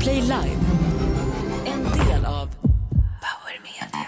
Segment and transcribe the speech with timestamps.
[0.00, 0.60] Play Live.
[1.66, 2.48] En del av
[3.20, 4.06] Power Media.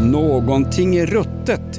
[0.00, 1.06] Någonting är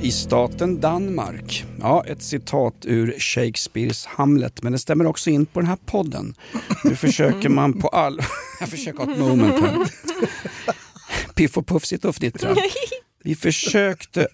[0.01, 1.65] i staten Danmark.
[1.79, 6.35] Ja, ett citat ur Shakespeares Hamlet, men det stämmer också in på den här podden.
[6.83, 8.19] Nu försöker man på all...
[8.59, 9.91] Jag försöker ha ett moment här.
[11.35, 12.57] Piff och Puff sitter och fnittrar.
[13.23, 14.27] Vi försökte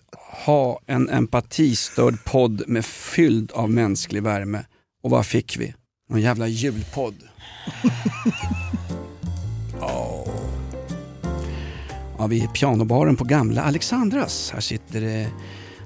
[0.45, 4.65] ha en empatistörd podd med fylld av mänsklig värme.
[5.03, 5.73] Och vad fick vi?
[6.09, 7.15] Någon jävla julpodd.
[9.81, 10.27] Åh.
[12.17, 14.51] Ja, vi är pianobaren på gamla Alexandras.
[14.51, 15.29] Här sitter det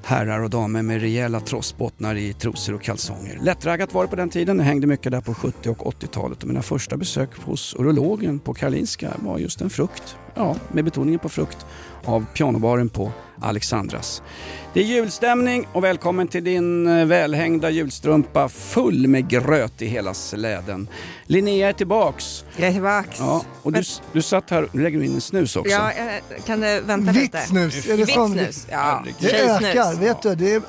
[0.06, 3.40] herrar och damer med rejäla trossbottnar i trosor och kalsonger.
[3.42, 4.58] Lättraggat var det på den tiden.
[4.58, 8.54] Det hängde mycket där på 70 och 80-talet och mina första besök hos urologen på
[8.54, 11.58] Karolinska var just en frukt, ja, med betoningen på frukt,
[12.06, 14.22] av pianobaren på Alexandras.
[14.74, 20.14] Det är julstämning och välkommen till din eh, välhängda julstrumpa full med gröt i hela
[20.14, 20.88] släden.
[21.26, 22.44] Linnea är tillbaks.
[22.58, 23.20] Jag är tillbaks.
[23.20, 23.82] Ja, och du,
[24.14, 25.72] du satt här, nu lägger du in en snus också.
[25.72, 27.38] Ja, jag- kan du vänta Vitt lite?
[27.48, 28.34] snus, är det Vitt sån?
[28.34, 29.04] snus, ja.
[29.20, 30.36] Det ökar, vet du.
[30.36, 30.62] Det är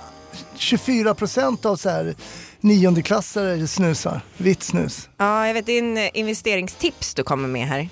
[0.56, 2.14] 24 procent av så här
[2.60, 4.20] niondeklassare snusar.
[4.36, 5.08] Vitt snus.
[5.16, 7.88] Ja, jag vet din eh, investeringstips du kommer med här.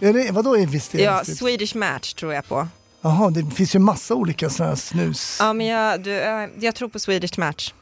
[0.00, 1.38] Är det, vadå Ja, investeringstips?
[1.38, 2.68] Swedish Match tror jag på.
[3.00, 5.36] Jaha, det finns ju massa olika sådana här snus.
[5.40, 7.74] Ja, men jag, du, eh, jag tror på Swedish Match.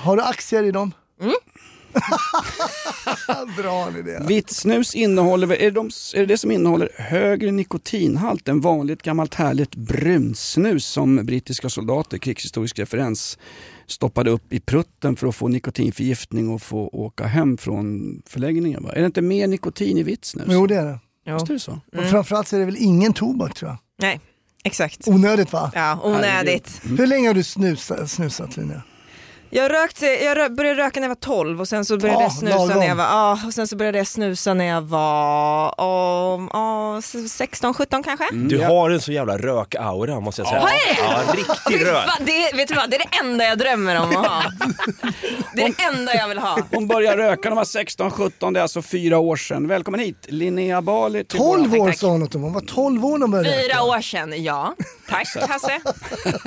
[0.00, 0.92] Har du aktier i dem?
[1.20, 1.34] Mm.
[3.56, 4.18] Bra idé.
[4.28, 9.02] Vitt snus innehåller, är det, de, är det det som innehåller högre nikotinhalt än vanligt
[9.02, 13.38] gammalt härligt brunsnus som brittiska soldater, krigshistorisk referens,
[13.86, 18.82] stoppade upp i prutten för att få nikotinförgiftning och få åka hem från förläggningen?
[18.82, 18.92] Va?
[18.92, 20.46] Är det inte mer nikotin i vitt snus?
[20.48, 20.98] Jo, det är det.
[21.28, 21.34] Jo.
[21.34, 21.80] Visst är det så?
[21.96, 23.78] Och framförallt så är det väl ingen tobak tror jag.
[23.98, 24.20] Nej,
[24.64, 25.08] exakt.
[25.08, 25.70] Onödigt va?
[25.74, 26.80] Ja, onödigt.
[26.84, 28.82] Hur länge har du snusat, snusat Linnea?
[29.50, 32.22] Jag, rökt, jag rö- började röka när jag var 12 och sen så började Ah,
[32.22, 35.68] jag snusa när jag var, ja, och sen så började jag snusa när jag var
[35.78, 38.24] oh, 16, 17 kanske.
[38.32, 38.48] Mm.
[38.48, 40.60] Du har en så jävla rök-aura måste jag säga.
[40.60, 42.04] Har jag Ja, riktig rök.
[42.20, 44.42] Det, vet du vad, det är det enda jag drömmer om att ha.
[45.54, 46.58] Det är det enda jag vill ha.
[46.72, 49.68] Hon började röka när hon var 16-17, det är alltså fyra år sedan.
[49.68, 51.24] Välkommen hit, Linnea Bali.
[51.24, 52.48] till 12 våra- år sa hon att hon var.
[52.48, 53.82] Hon var 12 år när hon började Fyra röka.
[53.82, 54.74] år sedan, ja.
[55.08, 55.80] Tack Hasse.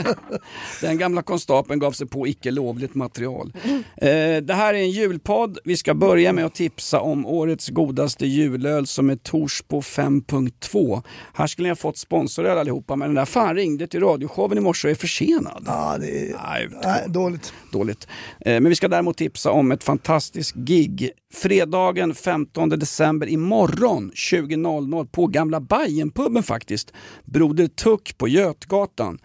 [0.82, 3.54] Den gamla konstapeln gav sig på icke lovligt material.
[3.98, 4.10] Eh,
[4.44, 5.58] det här är en julpodd.
[5.64, 11.04] Vi ska börja med att tipsa om årets godaste julöl som är Torsbo 5.2.
[11.34, 14.62] Här skulle ni ha fått sponsoröl allihopa men den där fan ringde till radioshowen i
[14.62, 15.64] morse och är försenad.
[15.66, 17.54] Ja, det är Nej, nej, dåligt.
[17.72, 18.08] dåligt.
[18.40, 21.10] Eh, Men vi ska däremot tipsa om ett fantastiskt gig.
[21.34, 26.94] Fredagen 15 december imorgon 20.00 på gamla Bajenpuben faktiskt.
[27.26, 29.20] Broder Tuck på Götgatan.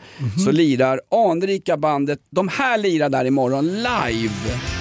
[0.45, 1.01] Så lirar
[1.31, 4.76] anrika bandet, de här lirar där imorgon live.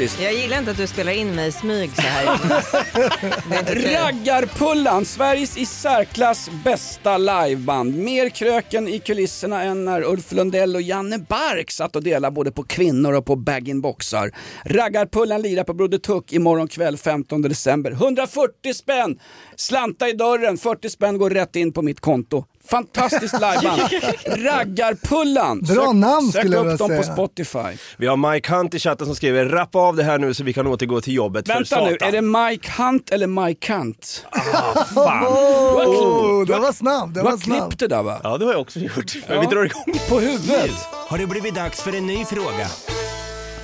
[0.00, 0.22] Fantastiskt.
[0.22, 2.74] Jag gillar inte att du spelar in mig i smyg så här Jonas.
[3.66, 7.94] Raggarpullan, Sveriges i särklass bästa liveband.
[7.94, 12.52] Mer kröken i kulisserna än när Ulf Lundell och Janne Bark satt och delade både
[12.52, 14.30] på kvinnor och på bag-in-boxar.
[14.64, 17.90] Raggarpullan lirar på Broder Tuck imorgon kväll 15 december.
[17.90, 19.18] 140 spänn!
[19.56, 22.44] Slanta i dörren, 40 spänn går rätt in på mitt konto.
[22.70, 23.80] Fantastiskt liveband.
[24.26, 25.60] Raggarpullan!
[25.60, 27.14] Bra namn sök skulle jag upp dem vilja på säga.
[27.16, 27.78] Spotify.
[27.96, 30.52] Vi har Mike Hunt i chatten som skriver rappa av det här nu så vi
[30.52, 32.08] kan återgå till jobbet för Vänta nu, satan.
[32.08, 34.26] är det Mike Hunt eller Mike Hunt?
[34.94, 35.26] Fan.
[35.80, 38.20] Oh, det var snabb, det Du var har klippt det där va?
[38.22, 39.14] Ja det har jag också gjort.
[39.28, 39.94] Men vi drar igång.
[40.08, 40.70] På huvudet.
[41.08, 42.66] Har det blivit dags för en ny fråga?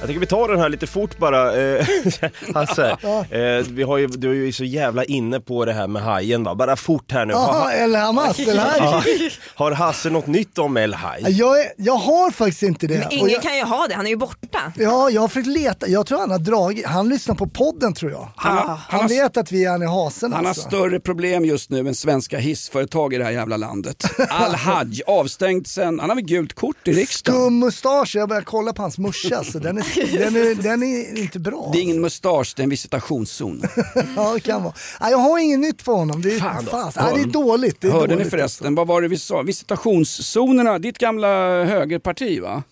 [0.00, 1.56] Jag tycker vi tar den här lite fort bara.
[1.62, 1.86] Eh,
[2.54, 2.90] Hasse,
[3.30, 6.44] eh, vi har ju, du är ju så jävla inne på det här med hajen
[6.44, 6.54] va?
[6.54, 7.32] Bara fort här nu.
[7.32, 9.30] Jaha, Har, El Hamas, El Haj.
[9.54, 11.22] har Hasse något nytt om El Haj?
[11.38, 12.98] Jag, är, jag har faktiskt inte det.
[12.98, 14.72] Men ingen jag, kan ju ha det, han är ju borta.
[14.76, 15.88] Ja, jag har försökt leta.
[15.88, 18.28] Jag tror han har dragit, han lyssnar på podden tror jag.
[18.36, 20.68] Han, har- Han, han, har, vet att vi är i hasen han har alltså.
[20.68, 24.04] större problem just nu än svenska hissföretag i det här jävla landet.
[24.28, 27.40] Al-Haj, avstängd sen, han har väl gult kort i riksdagen.
[27.40, 29.85] Skum mustasch, jag börjar kolla på hans morsa så den är,
[30.18, 31.70] den är, den är inte bra.
[31.72, 33.62] Det är ingen mustasch, det är en visitationszon.
[34.16, 34.74] Ja, det kan vara.
[35.00, 36.22] Nej, jag har inget nytt för honom.
[36.22, 36.70] Det är, Fan då.
[36.70, 37.80] fast, nej, det är dåligt.
[37.80, 39.42] Det är Hörde ni dåligt, förresten, vad var det vi sa?
[39.42, 41.28] Visitationszonerna, ditt gamla
[41.64, 42.62] högerparti va?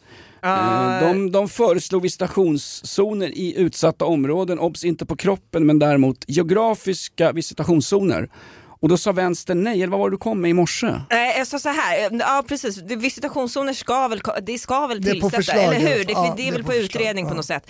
[0.43, 7.33] Eh, De, de föreslog visitationszoner i utsatta områden, obs inte på kroppen men däremot geografiska
[7.33, 8.29] visitationszoner.
[8.85, 10.87] Och då sa vänstern nej, eller vad var det du kom med i morse?
[11.11, 15.11] Nej, jag sa så här, ja precis, Det- visitationszoner ska väl, det ska väl Det
[15.11, 16.05] är på tillsättas, eller hur?
[16.05, 17.35] Det, ja, det är väl på, förslag, utredning på ja.
[17.35, 17.67] något sätt.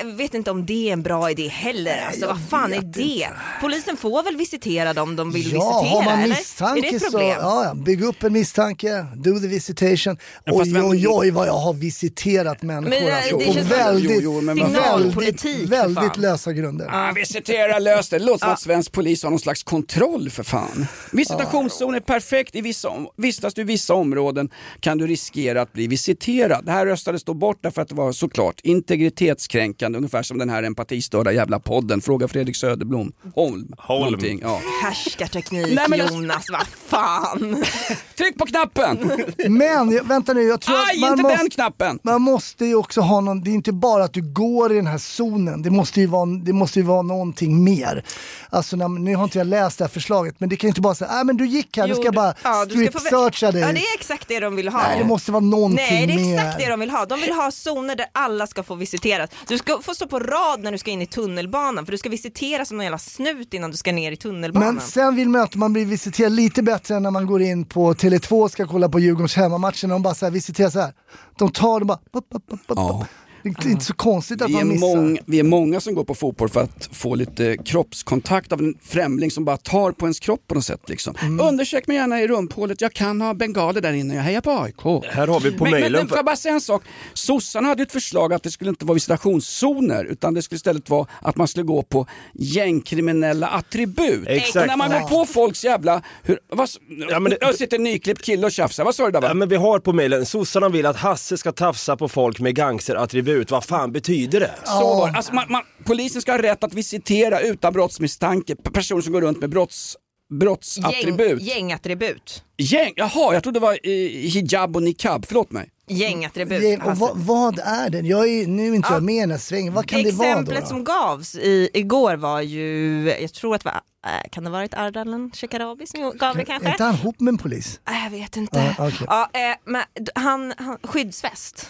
[0.00, 2.80] Jag vet inte om det är en bra idé heller, alltså, jag vad fan är
[2.82, 3.02] det?
[3.02, 3.28] inte.
[3.60, 6.34] Polisen får väl visitera dem de vill Ja, visitera, har man eller?
[6.36, 7.36] misstanke är det ett så, problem?
[7.40, 10.16] ja, ja, bygg upp en misstanke, do the visitation.
[10.46, 14.10] Oj, vem- oj, oj vad jag har visiterat människor Men, eh, alltså, det på väldigt,
[14.10, 16.86] Jo, jo, men vad- Signalpolitik, väldigt, väldigt lösa grunder.
[16.92, 18.18] Ah, visitera löst det.
[18.18, 20.86] Det låter som att svensk polis har någon slags kontroll för fan.
[21.12, 22.54] Visitationszon är perfekt.
[22.54, 24.50] I vissa, om- vistas du i vissa områden
[24.80, 26.64] kan du riskera att bli visiterad.
[26.64, 30.62] Det här röstades då bort därför att det var såklart integritetskränkande, ungefär som den här
[30.62, 32.00] empatistörda jävla podden.
[32.00, 33.12] Fråga Fredrik Söderblom.
[33.34, 33.72] Holm.
[33.78, 34.38] Holm.
[34.42, 34.60] Ja.
[34.82, 37.64] Härskarteknik Nej, men alltså- Jonas, vad fan!
[38.18, 39.10] Tryck på knappen!
[39.48, 41.98] Men vänta nu, jag tror att Aj, man inte måste, den knappen!
[42.02, 44.86] man måste ju också ha någon, det är inte bara att du går i den
[44.86, 48.04] här zonen, det måste ju vara, det måste ju vara någonting mer.
[48.50, 50.80] Alltså när, nu har inte jag läst det här förslaget, men det kan ju inte
[50.80, 52.98] bara säga, nej men du gick här, du ska Jo, bara ja, du ska få
[52.98, 53.60] vä- strip-searcha dig.
[53.60, 54.82] Ja, det är exakt det de vill ha.
[54.82, 56.34] Nej, det måste vara någonting Nej, det är mer.
[56.38, 57.06] exakt det de vill ha.
[57.06, 59.30] De vill ha zoner där alla ska få visiteras.
[59.48, 62.08] Du ska få stå på rad när du ska in i tunnelbanan för du ska
[62.08, 64.74] visiteras som någon jävla snut innan du ska ner i tunnelbanan.
[64.74, 67.64] Men sen vill man att man blir visiterad lite bättre än när man går in
[67.64, 69.86] på Tele2 och ska kolla på Djurgårdens hemmamatcher.
[69.88, 70.92] De bara så här visiterar så här.
[71.38, 71.98] De tar det bara...
[72.12, 72.76] Pop, pop, pop, pop.
[72.78, 73.06] Ja.
[73.42, 74.96] Det är inte så konstigt att Vi är, man missar.
[74.96, 78.74] mång, vi är många som går på fotboll för att få lite kroppskontakt av en
[78.82, 80.88] främling som bara tar på ens kropp på något sätt.
[80.88, 81.14] Liksom.
[81.22, 81.40] Mm.
[81.48, 85.04] Undersök mig gärna i rumphålet, jag kan ha bengaler där inne, jag hejar på AIK.
[85.10, 86.00] Här har vi på men, men, mejlen.
[86.00, 86.82] men får jag bara säga en sak?
[87.14, 91.06] Sossarna hade ett förslag att det skulle inte vara visitationszoner utan det skulle istället vara
[91.22, 94.24] att man skulle gå på gängkriminella attribut.
[94.28, 94.56] Exakt.
[94.56, 96.02] Och när man går på folks jävla...
[96.22, 96.68] Hur, vad,
[97.10, 99.28] Ja, men det- Jag sitter en nyklippt kille och tjafsar, vad sa du där va?
[99.28, 102.54] Ja, men vi har på mejlen, sossarna vill att Hasse ska tafsa på folk med
[102.54, 103.27] gangsterattribut.
[103.50, 104.54] Vad fan betyder det?
[104.64, 105.16] Så var det.
[105.16, 109.40] alltså, man, man, polisen ska ha rätt att visitera utan brottsmisstanke personer som går runt
[109.40, 109.96] med brotts,
[110.30, 111.42] brottsattribut.
[111.42, 112.44] Gäng, gängattribut.
[112.56, 113.90] Gäng, jaha, jag trodde det var eh,
[114.30, 115.70] hijab och niqab, förlåt mig.
[115.90, 116.62] Gängattribut.
[116.62, 117.98] Ge- och vad, vad är det?
[118.00, 119.72] Jag är, nu är inte jag med i den här svängen.
[119.74, 120.32] Vad kan det vara då?
[120.40, 123.80] Exemplet som gavs i, igår var ju, jag tror att det var,
[124.12, 126.70] äh, kan det ha varit Ardalan Shekarabi som gav det Är kanske?
[126.70, 127.80] inte han ihop med en polis?
[127.88, 128.74] Äh, Jag vet inte.
[128.78, 129.06] Ja, okej.
[129.06, 129.82] Ja, eh, men
[130.14, 131.66] han, han, skyddsväst.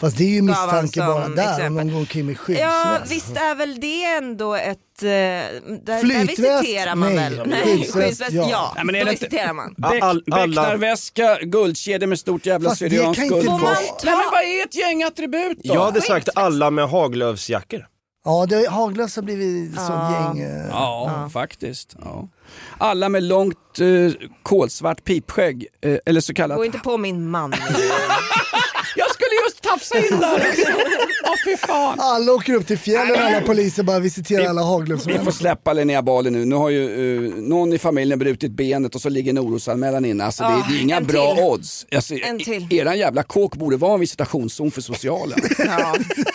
[0.00, 1.70] Fast det är ju misstanke bara där om exempel.
[1.72, 3.12] någon går omkring med Ja, skyddsväst.
[3.12, 4.68] visst är väl det ändå ett...
[5.02, 6.38] eh, Där, där Flytväst?
[6.38, 7.30] visiterar man Nej.
[7.30, 7.52] väl?
[7.64, 8.48] Skyddsväst, skyddsväst, ja.
[8.50, 8.72] ja.
[8.76, 9.74] Nej, men är det visiterar man.
[9.78, 10.22] Bäck, all-
[11.42, 13.44] guldkedja med stort jävla syrianskt guld.
[13.46, 15.74] man Nej, men vad är ett gängattribut då?
[15.74, 17.86] Jag hade sagt alla med haglövsjackor.
[18.24, 20.50] Ja, det, Haglös har blivit som gäng.
[20.50, 21.96] eh, Ja, faktiskt.
[22.04, 22.28] Ja.
[22.78, 24.12] Alla med långt eh,
[24.42, 26.56] kolsvart pipskägg, eh, eller så kallat...
[26.56, 27.52] Gå inte på min man.
[29.44, 30.54] Just tafsa in där!
[31.24, 32.00] Åh fy fan!
[32.00, 35.24] Alla åker upp till fjällen, alla poliser bara visiterar alla Vi Haglöfsmän.
[35.24, 36.44] får släppa Linnea Bali nu.
[36.44, 40.24] Nu har ju eh, någon i familjen brutit benet och så ligger en orosanmälan inne.
[40.24, 41.44] Alltså, det, Ah, det är inga en bra till.
[41.44, 41.86] odds.
[41.94, 42.62] Alltså, En till.
[42.70, 45.38] e- Eran jävla kåk borde vara en visitationszon för socialen.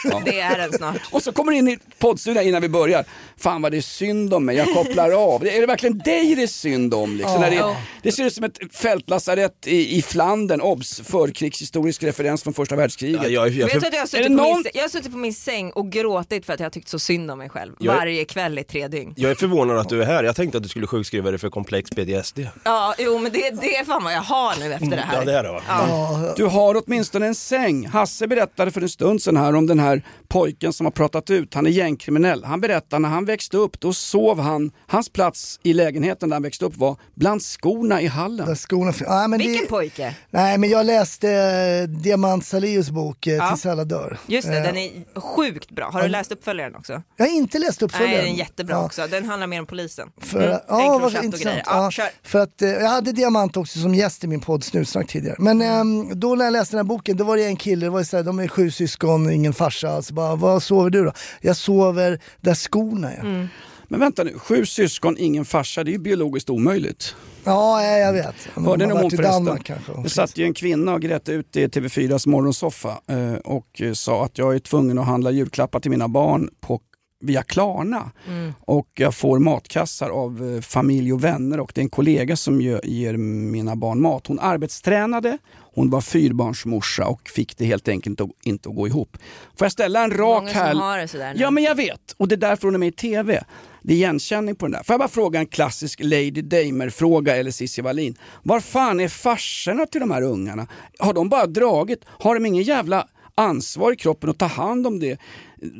[0.09, 0.97] Ja, det är den snart.
[1.11, 3.05] och så kommer du in i poddstudion innan vi börjar.
[3.37, 5.45] Fan vad det är synd om mig, jag kopplar av.
[5.47, 7.15] Är det verkligen dig det är synd om?
[7.17, 7.41] Liksom?
[7.41, 7.77] När det, Ja.
[8.01, 12.94] det ser ut som ett fältlasarett i, i Flandern, obs, förkrigshistorisk referens från första världskriget.
[13.01, 14.89] Ja, jag, jag, Vet du att jag, har suttit på någon- min, säng- jag har
[14.89, 17.49] suttit på min säng och gråtit för att jag har tyckt så synd om mig
[17.49, 17.73] själv.
[17.79, 19.13] Jag är- Varje kväll i tre dygn.
[19.17, 20.23] jag är förvånad att du är här.
[20.23, 22.39] Jag tänkte att du skulle sjukskriva dig för komplex PTSD.
[22.63, 25.17] Ja, jo men det, det är fan vad jag har nu efter det här.
[25.19, 25.61] Ja, det är det va?
[25.67, 26.33] Ja.
[26.37, 27.87] Du har åtminstone en säng.
[27.87, 31.53] Hasse berättade för en stund sedan här om den här pojken som har pratat ut.
[31.53, 32.43] Han är gängkriminell.
[32.43, 36.43] Han berättar när han växte upp, då sov han, hans plats i lägenheten där han
[36.43, 38.47] växte upp var bland skorna i hallen.
[38.47, 40.15] Där skorna ja, men Vilken det, pojke?
[40.29, 42.45] Nej men jag läste eh, Diamant
[42.75, 43.49] Salius bok eh.
[43.49, 44.17] Tills alla dör.
[44.27, 45.89] Just det, Den är sjukt bra.
[45.93, 47.01] Har du läst uppföljaren också?
[47.17, 48.25] Jag har inte läst Nej, uppföljaren.
[48.25, 48.85] den är jättebra Ja.
[48.85, 49.07] också.
[49.07, 50.09] Den handlar mer om polisen.
[50.21, 50.59] För, Mm.
[50.67, 51.61] ja, vad intressant.
[51.65, 55.07] Ja, Ja, för att, eh, jag hade Diamant också som gäst i min podd Snutsnack
[55.07, 55.35] tidigare.
[55.39, 55.81] Men Mm.
[56.09, 58.03] ehm, då när jag läste den här boken, då var det en kille, det var
[58.03, 59.89] så här, de är sju syskon, ingen farsa.
[59.89, 61.11] Alltså bara, vad sover du då?
[61.41, 63.19] Jag sover där skorna är.
[63.19, 63.47] Mm.
[63.95, 67.15] Men vänta nu, sju syskon, ingen farsa, det är ju biologiskt omöjligt.
[67.43, 68.35] Ja, ja, jag vet.
[68.55, 69.59] De Hörde har ni om förresten?
[69.63, 69.91] Kanske.
[70.03, 74.25] Det satt ju en kvinna och grät ut i TV4s morgonsoffa eh, och eh, sa
[74.25, 76.79] att jag är tvungen att handla julklappar till mina barn på,
[77.23, 78.11] via Klarna.
[78.59, 82.61] Och jag får matkassar av eh, familj och vänner och det är en kollega som
[82.83, 84.27] ger mina barn mat.
[84.27, 85.37] Hon arbetstränade,
[85.73, 89.17] hon var fyrbarnsmorsa och fick det helt enkelt inte att gå ihop.
[89.57, 90.75] Får jag ställa en rak Många som här...
[90.75, 91.41] har det sådär nu.
[91.41, 93.43] Ja men jag vet och det är därför hon är med i TV.
[93.87, 94.83] Det är igenkänning på den där.
[94.83, 98.17] Får jag bara fråga en klassisk Lady Damer-fråga eller Cissi Wallin.
[98.43, 100.67] Var fan är farsorna till de här ungarna?
[100.99, 101.99] Har de bara dragit?
[102.05, 105.19] Har de ingen jävla ansvar i kroppen att ta hand om det?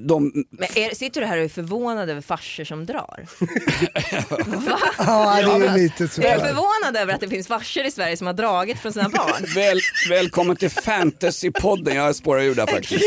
[0.07, 3.27] De, Men är, sitter du här och är förvånad över farsor som drar?
[4.97, 8.17] Ja, det är ju lite Är du förvånad över att det finns farsor i Sverige
[8.17, 9.45] som har dragit från sina barn?
[9.55, 13.03] väl, välkommen till Fantasypodden, jag spårar ur där faktiskt.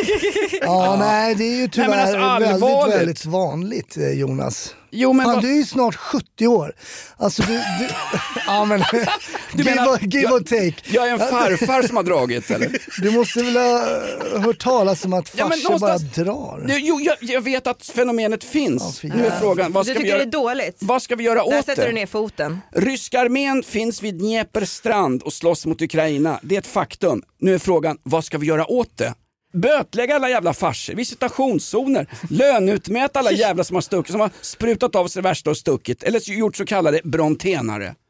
[0.63, 4.75] Ja, nej, det är ju tyvärr men alltså, väldigt, väldigt vanligt eh, Jonas.
[4.91, 6.73] Jo, men Fan, vad- du är ju snart 70 år.
[7.17, 7.53] Alltså du...
[7.53, 7.89] du
[8.47, 8.79] ja men...
[9.55, 10.75] give, menar- or, give jag- or take.
[10.95, 12.79] Jag är en farfar som har dragit eller?
[13.03, 13.79] Du måste väl ha
[14.41, 16.65] hört talas om att Ja, farsor bara någonstans- drar?
[16.67, 19.01] Det- Jo, jag, jag vet att fenomenet finns.
[19.05, 20.77] Ja, nu är frågan, vad Du ska, vi tycker det är göra, dåligt?
[20.81, 21.95] vad ska vi göra Där åt sätter du det?
[21.95, 22.61] ner foten.
[22.75, 26.41] Ryska armén finns vid Dnepers strand och slåss mot Ukraina.
[26.43, 27.23] Det är ett faktum.
[27.41, 29.15] Nu är frågan, vad ska vi göra åt det?
[29.53, 35.07] Bötlägga alla jävla farsor, visitationszoner, löneutmäta alla jävla som har stuckit, som har sprutat av
[35.07, 37.95] sig det värsta och stuckit, eller gjort så kallade brontenare.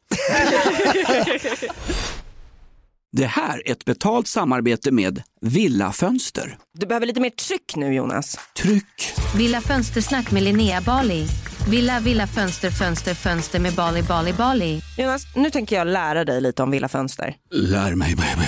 [3.11, 6.57] Det här är ett betalt samarbete med Villa Fönster.
[6.79, 8.39] Du behöver lite mer tryck nu Jonas.
[8.61, 9.13] Tryck!
[9.37, 11.25] Villa Fönstersnack med Linnea Bali.
[11.69, 14.81] Villa, villa, fönster, fönster, fönster med Bali, Bali, Bali.
[14.97, 17.35] Jonas, nu tänker jag lära dig lite om Villa Fönster.
[17.51, 18.47] Lär mig baby.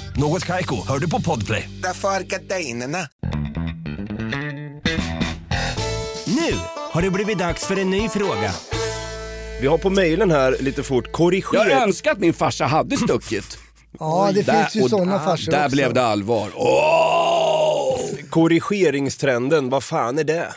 [0.17, 1.69] Något Kaiko, hör du på Podplay.
[1.83, 3.07] Därför är gardinerna.
[6.25, 6.55] Nu
[6.91, 8.51] har det blivit dags för en ny fråga.
[9.61, 11.83] Vi har på mejlen här lite fort, Jag korrigera...
[11.83, 13.57] önskar att min farsa hade stuckit.
[13.99, 15.75] Ja, det Där- finns ju sådana farsor Där också.
[15.75, 16.49] blev det allvar.
[16.55, 17.99] Åh!
[18.29, 20.47] Korrigeringstrenden, vad fan är det?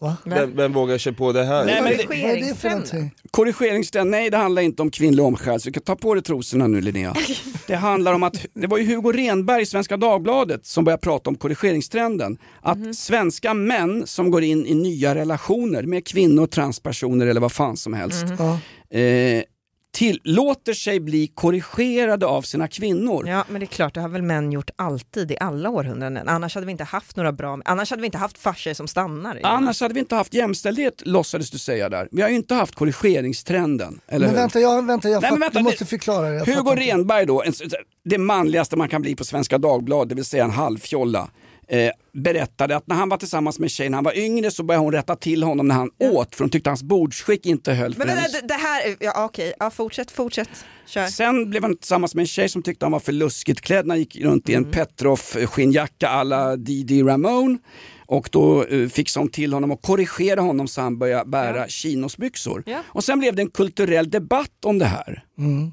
[0.00, 0.16] Va?
[0.24, 1.64] Vem, vem vågar sig på det här?
[1.64, 3.14] Nej, men det- Vad är det för någonting?
[3.30, 5.68] Korrigeringstrend, nej det handlar inte om kvinnlig omskärelse.
[5.68, 7.14] Du kan ta på dig trosorna nu Linnea.
[7.66, 11.30] Det handlar om att, det var ju Hugo Renberg i Svenska Dagbladet som började prata
[11.30, 12.38] om korrigeringstrenden.
[12.62, 17.76] Att svenska män som går in i nya relationer med kvinnor, transpersoner eller vad fan
[17.76, 18.24] som helst.
[18.38, 18.58] Ja.
[18.98, 19.42] Eh,
[19.98, 23.28] tillåter sig bli korrigerade av sina kvinnor.
[23.28, 26.28] Ja, men det är klart, det har väl män gjort alltid i alla århundraden.
[26.28, 29.40] Annars hade vi inte haft några bra, annars hade vi inte haft farsor som stannar.
[29.42, 32.08] Annars hade vi inte haft jämställdhet låtsades du säga där.
[32.10, 34.00] Vi har ju inte haft korrigeringstrenden.
[34.08, 34.36] Eller Men hur?
[34.40, 36.54] vänta, jag, vänta, jag Nej, men fattar, vänta, du måste det- förklara det.
[36.54, 36.70] Hugo.
[36.74, 37.52] Renberg då, en,
[38.04, 41.30] det manligaste man kan bli på Svenska Dagbladet, det vill säga en halvfjolla.
[41.70, 44.62] Eh, berättade att när han var tillsammans med en tjej när han var yngre så
[44.62, 47.94] började hon rätta till honom när han åt för hon tyckte hans bordsskick inte höll.
[47.94, 50.48] för Men hennes- det, det här, ja okej, ja, fortsätt, fortsätt,
[50.86, 51.06] kör.
[51.06, 53.94] Sen blev han tillsammans med en tjej som tyckte han var för luskigt klädd när
[53.94, 54.64] han gick runt i Mm.
[54.66, 57.58] en Petroff skinnjacka alla Didi Ramone.
[58.06, 62.62] Och då eh, fixade hon till honom och korrigerade honom så han började bära chinosbyxor.
[62.66, 62.78] Ja.
[62.86, 65.24] Och sen blev det en kulturell debatt om det här.
[65.38, 65.72] Mm.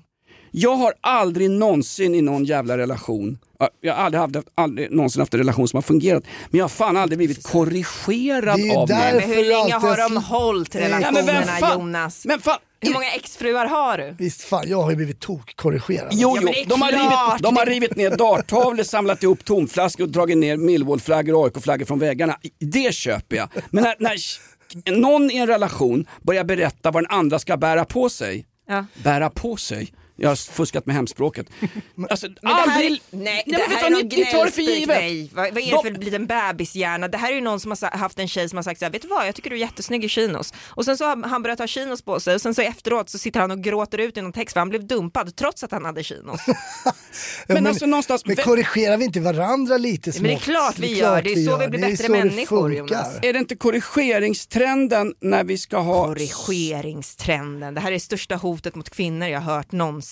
[0.57, 5.19] Jag har aldrig någonsin i någon jävla relation, ja, jag har aldrig, haft, aldrig någonsin
[5.19, 8.65] haft en relation som har fungerat, men jag har fan aldrig blivit korrigerad Det är
[8.65, 8.97] ju av någon.
[8.97, 12.25] Men hur länge har de hållit Ja, Ja, relationerna men Jonas?
[12.25, 14.15] Men fan, Hur många exfruar har du?
[14.19, 16.09] Visst fan, jag har ju blivit tokkorrigerad.
[16.11, 16.49] Jo, jo.
[16.67, 21.35] De, har rivit, de har rivit ner darttavlor, samlat ihop tomflaskor och dragit ner Millwall-flaggor
[21.35, 22.37] och AIK-flaggor från väggarna.
[22.59, 23.49] Det köper jag.
[23.69, 24.15] Men när, när
[24.91, 28.45] någon i en relation börjar berätta vad den andra ska bära på sig.
[28.67, 28.85] Ja.
[29.03, 29.93] Bära på sig?
[30.17, 31.47] Jag har fuskat med hemspråket.
[32.09, 33.01] Alltså, Men det här, aldrig...
[33.11, 34.87] nej, men det här är någon ni tar det för givet.
[34.87, 35.29] nej.
[35.33, 37.07] Vad, vad är De- det för liten bebishjärna?
[37.07, 38.91] Det här är ju någon som har haft en tjej som har sagt så här,
[38.91, 40.53] vet du vad, jag tycker du är jättesnygg i chinos.
[40.67, 43.17] Och sen så har han börjat ha chinos på sig och sen så efteråt så
[43.17, 45.85] sitter han och gråter ut i någon text för han blev dumpad trots att han
[45.85, 46.41] hade chinos.
[47.47, 50.21] Ja, Men alltså någonstans- Men korrigerar vi inte varandra lite smått?
[50.21, 51.21] men det är klart vi gör.
[51.21, 52.73] Det är så vi blir Det bättre människor.
[52.75, 53.15] Jonas.
[53.21, 58.75] Är det inte korrigeringstrenden när vi ska ha Korrigeringstrenden, det här är det största hotet
[58.75, 60.04] mot kvinnor jag har hört någonsin.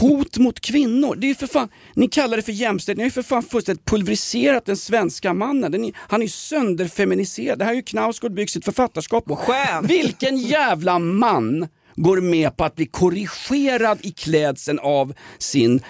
[0.00, 1.16] Hot mot kvinnor.
[1.16, 3.42] Det är ju för fan, ni kallar det för jämställdhet, ni har ju för fan
[3.42, 5.72] fullständigt pulveriserat den svenska mannen.
[5.72, 7.58] Den är, han är ju sönderfeminiserad.
[7.58, 9.36] Det här är ju Knausgård byggt sitt författarskap på.
[9.36, 9.90] Skönt.
[9.90, 15.80] Vilken jävla man går med på att bli korrigerad i klädseln av sin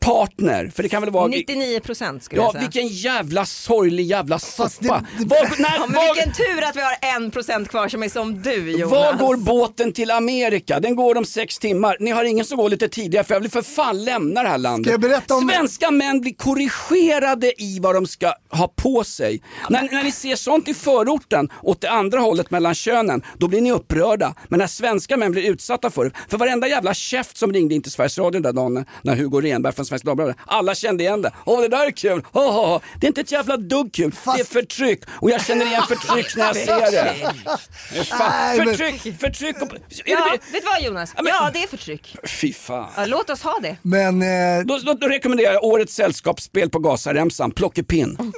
[0.00, 0.70] partner?
[0.74, 1.26] För det kan väl vara...
[1.26, 2.60] 99 procent skulle Ja, jag säga.
[2.62, 4.68] vilken jävla sorglig jävla soppa.
[4.78, 7.88] det- det- Var, när, Ja, men var, vilken tur att vi har en procent kvar
[7.88, 8.90] som är som du Jonas.
[8.92, 10.80] var går båten till Amerika?
[10.80, 11.96] Den går om sex timmar.
[12.00, 14.58] Ni har ingen som går lite tidigare för jag vill för fan lämna det här
[14.58, 14.84] landet.
[14.86, 19.42] Ska jag berätta om- Svenska män blir korrigerade i vad de ska ha på sig.
[19.68, 23.60] När, när ni ser sånt i förorten åt det andra hållet mellan könen, då blir
[23.60, 24.34] ni upprörda.
[24.48, 27.82] Men när svenska män blir utsatta för det, för varenda jävla käft som ringde in
[27.82, 31.22] till Sveriges Radio den där dagen när Hugo Renberg från Svenska Dagbladet, alla kände igen
[31.22, 31.32] det.
[31.44, 32.80] Åh det där är kul, oh, oh, oh.
[33.00, 35.00] Det är inte ett jävla dugg kul, det är förtryck.
[35.20, 37.16] Och jag känner igen förtryck när jag ser det.
[38.18, 39.68] Nej, men- förtryck, förtryck och...
[40.04, 41.12] Ja, det, vet du vad Jonas?
[41.16, 42.16] Ja, men- Ja, det är förtryck.
[42.26, 42.86] fy fan.
[42.96, 43.76] Ja, låt oss ha det.
[43.82, 48.16] Men, eh, Då, då, då rekommenderar jag årets sällskapsspel på Gazaremsan, Plockepinn.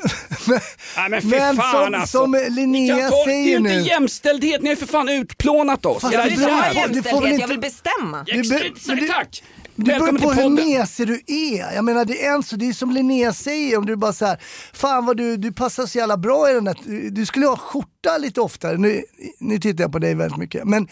[0.97, 2.19] Nej men fy men fan som, alltså.
[2.19, 3.81] som Linnea ta- Det är säger ju inte nu.
[3.81, 6.01] jämställdhet, ni har ju för fan utplånat oss.
[6.03, 8.25] Fast Jag vill inte ha jämställdhet, inte- jag vill bestämma.
[8.27, 9.43] Du be- Ex- men du- Tack!
[9.85, 11.75] Det beror på hur mesig du är.
[11.75, 14.27] Jag menar det är en så, det är som Linnea säger om du bara så
[14.27, 14.39] här,
[14.73, 17.57] fan vad du, du passar så jävla bra i den där, du- du skulle ha
[17.57, 18.77] skjorta lite oftare.
[18.77, 19.03] Nu,
[19.39, 20.65] nu tittar jag på dig väldigt mycket.
[20.65, 20.89] Men,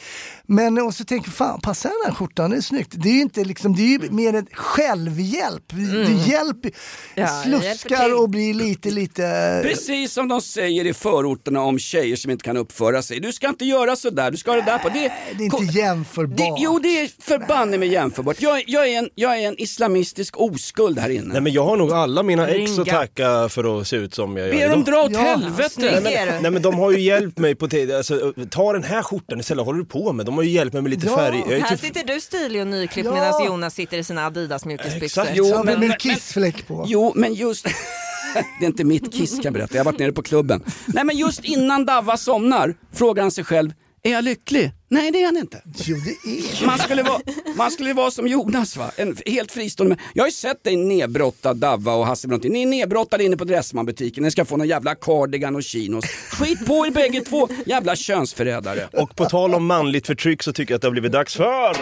[0.47, 2.93] men och så tänker jag, fan passar den här skjortan, det är snyggt.
[2.97, 5.65] Det är ju inte liksom, det är ju mer en självhjälp.
[5.69, 6.71] Du hjälper,
[7.15, 9.61] Ja, sluskar och blir lite, lite...
[9.65, 13.21] Precis som de säger i förorterna om tjejer som inte kan uppföra sig.
[13.21, 14.89] Du ska inte göra sådär, du ska ha det där på.
[14.89, 16.37] Det, Det är inte jämförbart.
[16.39, 18.37] det, jo det är förbanne med jämförbart.
[18.43, 21.33] Jag, jag, är en, jag är en islamistisk oskuld här inne.
[21.33, 24.37] Nej men jag har nog alla mina ex att tacka för att se ut som
[24.37, 24.69] jag Be gör.
[24.71, 26.01] dem dra åt Ja, helvete.
[26.03, 29.03] Nej men, nej men de har ju hjälpt mig på tid, alltså, ta den här
[29.03, 30.27] skjortan istället, håller du på med?
[30.27, 31.17] De har ju hjälpt mig med lite Ja.
[31.17, 31.39] färg.
[31.49, 33.15] Jag är Här typ, sitter du stilig och nyklippt Ja.
[33.15, 35.25] medan Jonas sitter i sina Adidas mjukisbyxor.
[35.35, 36.85] Jo, men- med kissfläck på.
[36.89, 37.67] Jo, men just...
[38.61, 40.63] Det är inte mitt kiss kan jag berätta, jag har varit nere på klubben.
[40.87, 44.73] Nej men just innan Davva somnar frågar han sig själv, är jag lycklig?
[44.91, 45.63] Nej det är han inte.
[45.85, 47.21] Jo det är Man skulle vara,
[47.57, 49.97] man skulle vara som Jonas va, en helt fristående.
[50.15, 52.53] Jag har ju sett dig nedbrottad Davva och Hasse Brontén.
[52.53, 56.05] Ni är nedbrottade inne på Dressman-butiken, ni ska få någon jävla cardigan och chinos.
[56.05, 58.89] Skit på er bägge två, jävla könsförrädare.
[58.93, 61.77] och på tal om manligt förtryck så tycker jag att det har blivit dags för...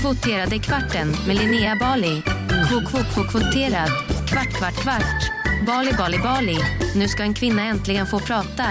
[0.00, 2.22] Kvoterade kvarten med Linnea Bali.
[2.68, 3.88] Kvot, kvot, kvot, kvoterad.
[4.28, 5.32] Kvart, kvart, kvart.
[5.66, 6.56] Bali, Bali, Bali.
[6.96, 8.66] Nu ska en kvinna äntligen få prata.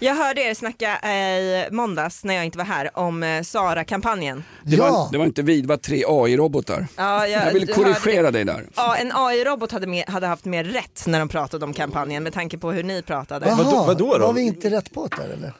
[0.00, 4.44] Jag hörde er snacka eh, i måndags när jag inte var här om eh, Sara-kampanjen.
[4.62, 4.90] Det, Ja.
[4.90, 6.86] var, det var inte vi, det var tre AI-robotar.
[6.96, 8.66] Ja, Jag vill korrigera dig där.
[8.76, 12.32] Ja, en AI-robot hade, mer, hade haft mer rätt när de pratade om kampanjen med
[12.32, 13.46] tanke på hur ni pratade.
[13.48, 14.26] Jaha, vadå då?
[14.26, 15.52] Var vi inte rätt på det där eller?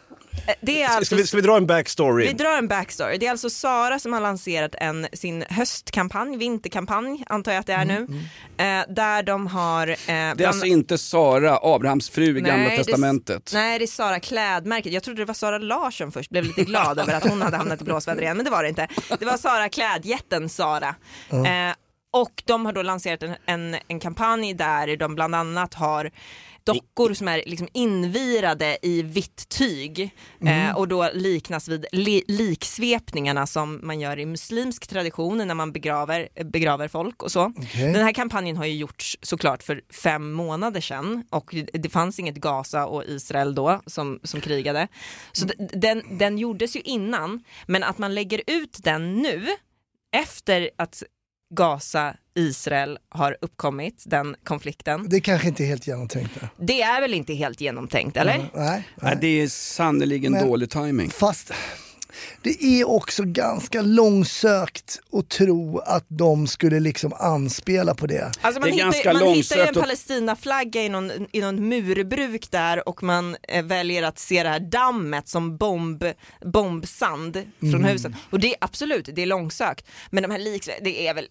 [0.49, 2.27] Eh, Det är Ska, alltså vi, ska vi dra en backstory?
[2.27, 3.19] Vi drar en backstory.
[3.19, 7.73] Det är alltså Sara som har lanserat en, sin höstkampanj, vinterkampanj antar jag att det
[7.73, 8.07] är nu.
[8.57, 9.89] Eh, där de har...
[9.89, 13.51] Eh, Det är alltså inte Sara, Abrahams fru i Gamla Nej, det- Testamentet.
[13.55, 14.93] Nej, det är Sara klädmärket.
[14.93, 17.81] Jag trodde det var Sara Larsson först, blev lite glad över att hon hade hamnat
[17.81, 18.89] i blåsväder igen, men det var det inte.
[19.19, 20.95] Det var Sara klädjätten Sara.
[21.31, 21.75] Eh,
[22.11, 26.11] och de har då lanserat en, en, en kampanj där de bland annat har
[26.65, 30.15] dockor som är liksom invirade i vitt tyg
[30.47, 35.73] eh, och då liknas vid li, liksvepningarna som man gör i muslimsk tradition när man
[35.73, 37.53] begraver, begraver folk och så.
[37.57, 37.93] Okej.
[37.93, 42.37] Den här kampanjen har ju gjorts såklart för fem månader sedan och det fanns inget
[42.37, 44.89] Gaza och Israel då som, som krigade.
[45.33, 49.47] Så den, den gjordes ju innan men att man lägger ut den nu
[50.13, 51.03] efter att
[51.51, 55.07] Gaza, Israel har uppkommit, den konflikten.
[55.09, 56.31] Det kanske inte är helt genomtänkt.
[56.41, 56.49] där.
[56.57, 58.39] Det är väl inte helt genomtänkt eller?
[58.39, 58.89] Nej, nej.
[59.03, 61.11] Nej, det är sannerligen dålig timing.
[61.11, 61.53] Fast
[62.43, 68.31] det är också ganska långsökt att tro att de skulle liksom anspela på det.
[68.41, 71.11] Alltså man Det är hittar, ganska man hittar ju en långsökt och- Palestinaflagga i någon,
[71.33, 76.05] i någon murbruk där och man eh, väljer att se det här dammet som bomb,
[76.63, 77.85] bombsand från Mm.
[77.85, 78.17] husen.
[78.31, 79.87] Och det är absolut, det är långsökt.
[80.11, 81.29] Men de här liks, det är väl,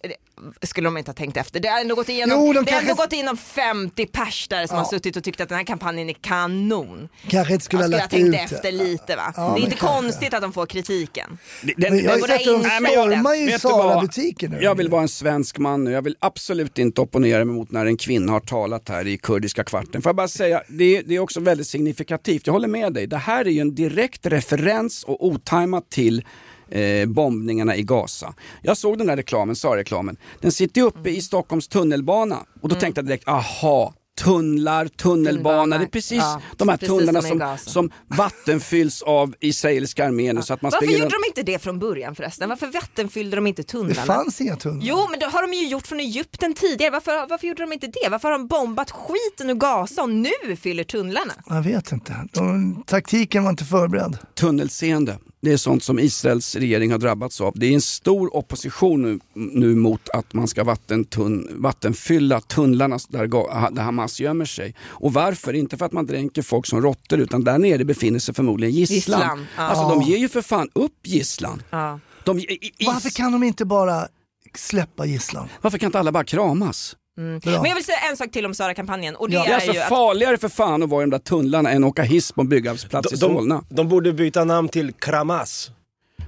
[0.60, 1.60] det skulle de inte ha tänkt efter.
[1.60, 4.76] Det har ändå gått igenom, Jo, de det kanske- gått igenom 50 pers där som
[4.76, 4.82] Ja.
[4.82, 7.08] har suttit och tyckt att den här kampanjen är kanon.
[7.28, 8.84] Kanske inte skulle Jag ha skulle ha lagt tänkt ut efter det.
[8.84, 9.32] lite va?
[9.36, 9.86] Ja, det är inte kanske.
[10.02, 11.38] konstigt att de får kritiken.
[11.62, 13.82] Den- Men jag har sett att de våra in- stormar ju Vet du vad?
[13.82, 14.58] Sara-butiker nu.
[14.62, 15.90] Jag vill vara en svensk man nu.
[15.90, 19.64] Jag vill absolut inte opponera mig mot när en kvinna har talat här i kurdiska
[19.64, 20.02] kvarten.
[20.02, 22.46] Får jag bara säga, det är, det är också väldigt signifikativt.
[22.46, 23.06] Jag håller med dig.
[23.06, 26.24] Det här är ju en direkt referens och otajmat till
[26.70, 28.34] eh, bombningarna i Gaza.
[28.62, 30.16] Jag såg den där reklamen, Sara-reklamen.
[30.40, 35.78] Den sitter ju uppe i Stockholms tunnelbana och då tänkte jag direkt, aha, tunnlar, tunnelbana,
[35.78, 40.54] det är precis Ja, de här precis tunnlarna som som, vattenfylls av israeliska armén så
[40.54, 41.12] att man Varför gjorde runt.
[41.12, 42.48] de inte det från början förresten?
[42.48, 44.02] Varför vattenfyllde de inte Det tunnlarna?
[44.02, 44.86] fanns inga tunnlar.
[44.86, 47.86] Jo men det har de ju gjort från Egypten tidigare, varför, varför gjorde de inte
[47.86, 48.08] det?
[48.10, 51.32] Varför har de bombat skiten ur Gaza och nu fyller tunnlarna?
[51.48, 52.14] Jag vet inte.
[52.32, 54.18] De, taktiken var inte förberedd.
[54.34, 55.18] tunnelseende.
[55.40, 57.52] Det är sånt som Israels regering har drabbats av.
[57.56, 63.26] Det är en stor opposition nu, nu mot att man ska vattentun, vattenfylla tunnlarna där,
[63.74, 64.74] där Hamas gömmer sig.
[64.80, 65.52] Och varför?
[65.52, 69.20] Inte för att man dränker folk som råttor utan där nere befinner sig förmodligen gisslan.
[69.20, 69.62] Gisslan, ja.
[69.62, 71.62] Alltså de ger ju för fan upp gisslan.
[71.70, 72.00] Ja.
[72.24, 72.42] De, i,
[72.78, 74.08] i, Varför kan de inte bara
[74.54, 75.48] släppa gisslan?
[75.60, 76.96] varför kan inte alla bara kramas?
[77.18, 77.52] Bra.
[77.52, 79.42] Men jag vill säga en sak till om Sara-kampanjen och det Ja.
[79.42, 81.70] Det är är alltså ju att farligare för fan att vara i de där tunnlarna
[81.70, 83.54] än att åka hiss på en byggarbetsplats i De, Solna.
[83.68, 85.70] de, de borde byta namn till Kramas.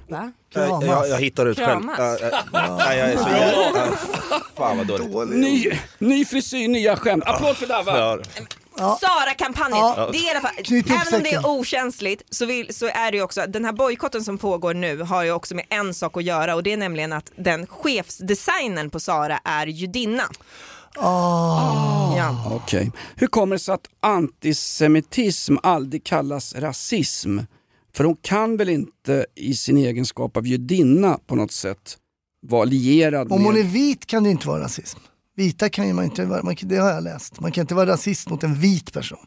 [0.09, 0.31] Va?
[0.53, 0.85] Kramas.
[0.85, 1.97] Jag, jag hittar ut Kramas.
[1.97, 2.19] själv.
[2.53, 3.97] Ja, ja, jag är så jävla...
[4.57, 5.35] Fan vad dåligt.
[5.37, 7.23] Ny, ny frisyr, nya skämt.
[7.27, 8.19] Applåd för Dava!
[8.77, 8.99] Ja.
[9.01, 10.09] Sara-kampanjen, Ja.
[10.11, 10.51] det är i alla fall,
[11.01, 14.23] även om det är okänsligt så, vill, så är det ju också, den här bojkotten
[14.23, 17.13] som pågår nu har ju också med en sak att göra och det är nämligen
[17.13, 20.23] att den chefsdesignen på Sara är judinna.
[20.97, 22.17] Ah.
[22.17, 22.51] Ja.
[22.63, 22.91] Okej.
[23.15, 27.39] Hur kommer det sig att antisemitism aldrig kallas rasism?
[27.95, 31.97] För hon kan väl inte i sin egenskap av judinna på något sätt
[32.47, 33.71] vara lierad Om hon är med...
[33.71, 34.99] vit kan det inte vara rasism.
[35.35, 37.39] Vita kan ju man inte vara, man, det har jag läst.
[37.39, 39.19] Man kan inte vara rasist mot en vit person.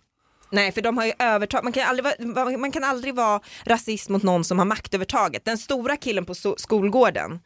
[0.50, 4.08] Nej för de har ju övertag, man kan, aldrig vara, man kan aldrig vara rasist
[4.08, 5.44] mot någon som har maktövertaget.
[5.44, 7.40] Den stora killen på so- skolgården,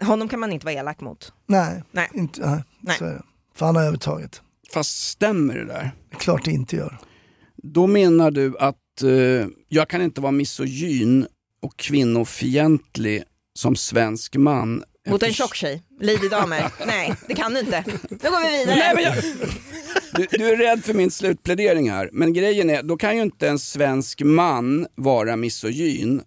[0.00, 1.32] honom kan man inte vara elak mot.
[1.46, 2.10] Nej, Nej.
[2.14, 2.96] Inte, nej, Nej.
[2.98, 3.22] så är det.
[3.54, 4.42] För han har övertaget.
[4.72, 5.90] Fast stämmer det där?
[6.10, 6.98] Det är klart det inte gör.
[7.56, 11.26] Då menar du att eh, jag kan inte vara misogyn
[11.62, 13.22] och kvinnofientlig
[13.54, 14.84] som svensk man.
[15.08, 16.70] Mot en tjock tjej, Lady Damer.
[16.86, 17.84] Nej det kan du inte.
[18.10, 18.76] Nu går vi vidare.
[18.76, 19.14] Nej, men jag...
[20.14, 23.48] du, du är rädd för min slutplädering här, men grejen är, då kan ju inte
[23.48, 26.22] en svensk man vara misogyn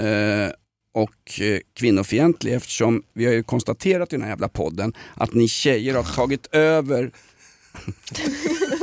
[0.00, 0.52] eh,
[0.98, 5.48] och eh, kvinnofientlig eftersom vi har ju konstaterat i den här jävla podden att ni
[5.48, 7.10] tjejer har tagit över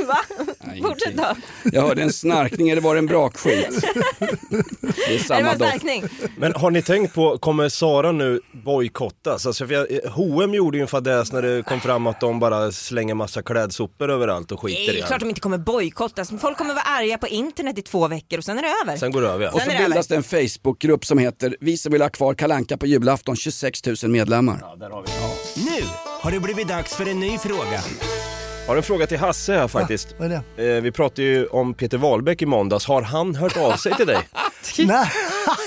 [0.06, 0.18] Va?
[0.60, 1.36] Nej, Fortsätt då.
[1.72, 3.68] Jag hörde en snarkning eller var det en brakskit?
[5.06, 6.12] Det är Det samma var en doft.
[6.36, 9.46] Men har ni tänkt på, kommer Sara nu bojkottas?
[9.46, 12.72] Alltså för jag, H&M gjorde ju en fadäs när det kom fram att de bara
[12.72, 15.20] slänger massa klädsopor överallt och skiter Nej, i klart allt.
[15.20, 16.32] de inte kommer bojkottas.
[16.40, 18.96] Folk kommer vara arga på internet i två veckor och sen är det över.
[18.96, 19.50] Sen går det över ja.
[19.50, 22.34] Och så är det bildas det en Facebookgrupp som heter Vi som vill ha kvar
[22.34, 24.62] Kalanka på julafton, 26 000 medlemmar.
[25.56, 25.82] Nu
[26.20, 27.82] har det blivit dags för en ny fråga.
[28.66, 30.08] Har en fråga till Hasse här faktiskt.
[30.18, 30.76] Vad är det?
[30.76, 32.86] Eh, vi pratade ju om Peter Wahlbeck i måndags.
[32.86, 34.18] Har han hört av sig till dig?
[34.86, 35.08] Nej.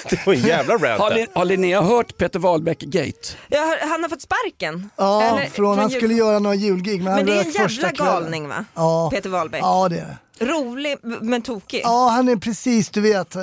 [0.09, 1.11] Det var en jävla rant Har.
[1.11, 3.35] Lin- har Linnea hört Peter Wahlbeck-gate?
[3.47, 4.89] Jag hör, han har fått sparken.
[4.95, 7.51] Ja, Eller från han jul- skulle göra några julgig men, Men han det är en
[7.51, 8.65] jävla galning va?
[8.75, 9.09] Ja.
[9.13, 9.61] Peter Wahlbeck.
[9.63, 10.17] Ja det är det.
[10.39, 11.81] Rolig men tokig?
[11.83, 13.35] Ja, han är precis, du vet,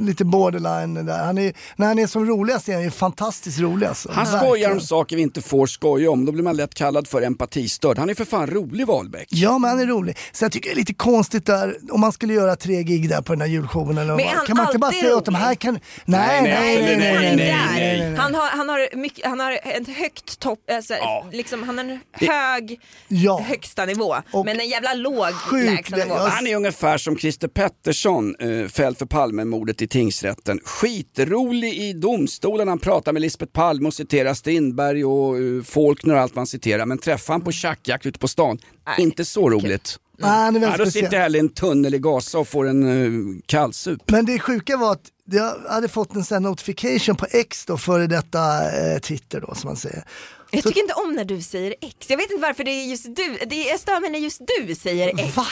[0.00, 1.24] lite borderline där.
[1.24, 4.12] Han är, när han är som roligast är han ju fantastiskt rolig alltså.
[4.12, 7.22] Han skojar om saker vi inte får skoja om, då blir man lätt kallad för
[7.22, 7.98] empatistörd.
[7.98, 9.28] Han är för fan rolig Wahlbeck.
[9.30, 10.18] Ja, men han är rolig.
[10.32, 13.22] Så jag tycker det är lite konstigt där, om man skulle göra tre gig där
[13.22, 14.46] på den här julshowen eller men vad.
[14.46, 15.78] Kan man inte bara säga åt de här kan...
[16.04, 19.52] Nej, nej, nej, nej, nej, nej, nej, nej Han har, han har, mycket, han har
[19.52, 21.26] ett högt topp, alltså, ja.
[21.32, 22.68] liksom, han har en hög
[23.08, 23.14] det...
[23.16, 23.40] ja.
[23.40, 26.36] högsta nivå, Och men en jävla låg lägsta nivå va?
[26.36, 30.60] Han är ungefär som Christer Pettersson, eh, fälld för Palmemordet i tingsrätten.
[30.64, 36.20] Skitrolig i domstolen, han pratar med Lisbeth Palme och citerar Strindberg och uh, Faulkner och
[36.20, 36.86] allt han citerar.
[36.86, 39.98] Men träffar han på tjackjakt ute på stan, Nej, inte så roligt.
[40.18, 42.68] Nej, han är Ja, då sitter jag hellre i en tunnel i Gaza och får
[42.68, 44.10] en uh, kallsup.
[44.10, 48.06] Men det sjuka var att jag hade fått en sån notification på X då, före
[48.06, 50.04] detta eh, Twitter då som man säger.
[50.54, 51.96] Jag tycker inte om när du säger X.
[52.08, 53.38] Jag vet inte varför det är just du.
[53.46, 55.36] Det är, jag stör mig när just du säger X.
[55.36, 55.46] Va?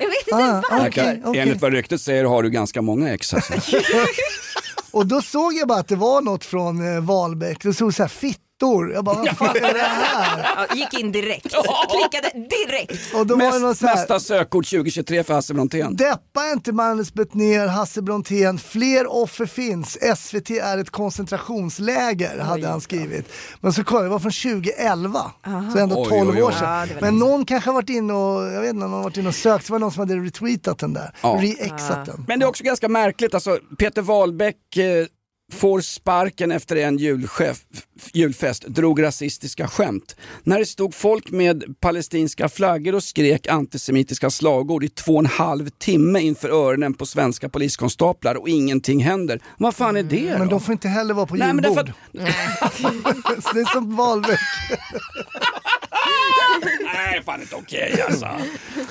[0.00, 0.88] Jag vet inte Ah, varför.
[0.88, 1.40] okej, okej.
[1.42, 3.52] Enligt vad ryktet säger har du ganska många ex alltså.
[4.90, 8.02] Och då såg jag bara att det var något från eh, Wahlbeck, det stod så
[8.02, 8.08] här
[8.60, 8.92] fittor.
[8.92, 10.46] Jag bara, vad fan är det här?
[10.68, 11.42] Ja, gick in direkt.
[11.90, 13.14] Klickade direkt.
[13.14, 15.96] Och då var det något Mest, så här, mesta sökord 2023 för Hasse Brontén.
[15.96, 19.98] Deppa inte Magnus Bettner, Hasse Brontén, fler offer finns.
[20.16, 23.32] SVT är ett koncentrationsläger, hade han skrivit.
[23.60, 25.20] Men så kollade jag, det var från 2011,
[25.72, 26.42] så ändå Oj, 12 oj, oj.
[26.42, 26.78] år sedan.
[26.80, 29.02] Ja, det var Men någon kanske har varit inne och, jag vet inte, någon har
[29.02, 31.38] varit inne och sökt, så var det någon som hade retweetat den där, Ja.
[31.42, 32.24] re-exat den.
[32.28, 35.06] Men det är också ganska märkligt, alltså Peter Wahlbeck eh,
[35.50, 37.58] får sparken efter en julchef,
[38.12, 40.16] julfest, drog rasistiska skämt.
[40.42, 45.26] När det stod folk med palestinska flaggor och skrek antisemitiska slagord i två och en
[45.26, 49.40] halv timme inför öronen på svenska poliskonstaplar och ingenting händer.
[49.58, 50.38] Vad fan är det då?
[50.38, 51.92] Men de får inte heller vara på Nej, men julbord.
[52.12, 54.40] därför det är som Wahlbeck.
[56.94, 58.28] Nej, fan inte okej alltså.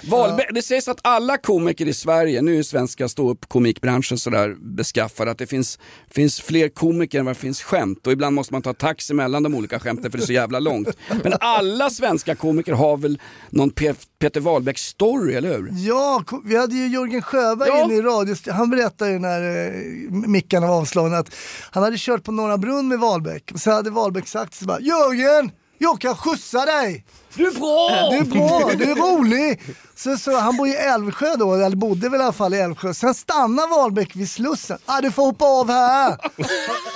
[0.03, 5.37] Wahlbeck, det sägs att alla komiker i Sverige, nu är svenska ståuppkomikbranschen sådär beskaffad att
[5.37, 5.79] det finns,
[6.11, 9.43] finns fler komiker än vad det finns skämt och ibland måste man ta taxi mellan
[9.43, 10.89] de olika skämten för det är så jävla långt.
[11.23, 13.19] Men alla svenska komiker har väl
[13.49, 15.71] någon Pe- Peter Wahlbeck story, eller hur?
[15.75, 17.83] Ja, vi hade ju Jörgen Sjöberg Ja.
[17.85, 18.35] inne i radio.
[18.51, 19.71] Han berättade ju när eh,
[20.11, 21.35] mickarna var avslagna att
[21.71, 23.51] han hade kört på Norra Brunn med Wahlbeck.
[23.55, 27.05] Så hade Wahlbeck sagt så bara Jörgen, jag kan skjutsa dig!
[27.35, 28.09] Du är bra!
[28.11, 29.61] Du är bra, du är rolig!
[29.95, 32.93] Så, så han bor i Älvsjö då, eller bodde väl i alla fall i Älvsjö.
[32.93, 34.77] Sen stannar Wahlbeck vid Slussen.
[34.85, 36.17] Ah, du får hoppa av här!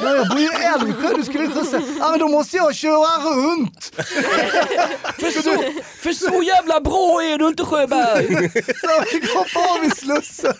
[0.03, 1.81] Ja, jag bor ju i Älvsjö, du skulle skjutsa.
[2.01, 3.91] Ah, men då måste jag köra runt!
[5.19, 5.63] För så,
[6.01, 8.51] för så jävla bra är du inte Sjöberg!
[8.53, 10.53] Så han fick hoppa av i Slussen.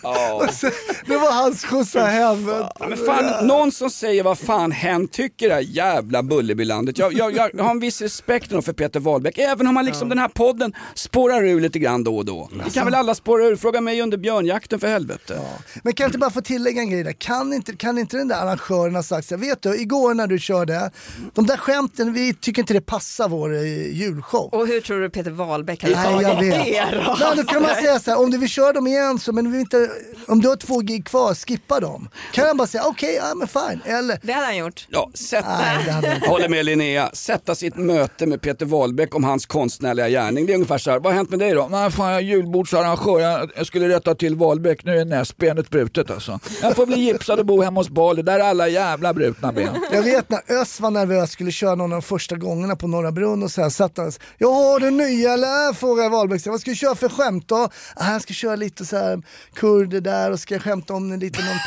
[0.52, 0.70] Så,
[1.06, 2.48] det var hans skjutsa hem.
[2.48, 6.98] Ja, men fan, någon som säger vad fan hen tycker det här jävla Bullerbylandet.
[6.98, 10.18] Jag, jag, jag har en viss respekt för Peter Wahlbeck, även om han liksom den
[10.18, 12.48] här podden spårar ur lite grann då och då.
[12.64, 15.40] Det kan väl alla spåra ur, fråga mig under björnjakten för helvete.
[15.82, 17.12] Men kan jag inte bara få tillägga en grej där?
[17.12, 20.38] Kan inte, kan inte den där arrangören ha sagt så vet du, igår när du
[20.38, 20.90] körde,
[21.34, 24.48] de där skämten, vi tycker inte det passar vår eh, julshow.
[24.54, 26.64] Och hur tror du Peter Wahlbeck hade Nej, jag tagit vet.
[26.64, 27.16] det då?
[27.20, 29.52] Nej, då kan man säga så här, om du vill köra dem igen så, men
[29.52, 29.90] vi inte,
[30.28, 32.08] om du har två gig kvar, skippa dem.
[32.32, 33.80] Kan jag bara säga, okej, ja men fine.
[33.84, 34.86] Eller, Det hade han gjort.
[34.88, 39.46] Ja, sätt, nej, hade håller med Linnea, sätta sitt möte med Peter Wahlbeck om hans
[39.58, 40.46] konstnärliga gärning.
[40.46, 41.68] Det är ungefär så här, vad har hänt med dig då?
[41.70, 46.10] Nej fan jag är julbordsarrangör, jag, jag skulle rätta till Wahlbeck, nu är näsbenet brutet
[46.10, 46.40] alltså.
[46.62, 49.68] Jag får bli gipsad och bo hemma hos Bali, där är alla jävla brutna ben.
[49.92, 53.12] Jag vet när Ös var nervös skulle köra någon av de första gångerna på Norra
[53.12, 55.72] Brunn och så här satt han Jag har den nya eller?
[55.74, 56.46] Frågade Wahlbeck.
[56.46, 57.68] Vad ska du köra för skämt då?
[57.96, 59.22] Ah, jag ska köra lite så här
[59.54, 61.58] kurder där och ska skämta om lite någon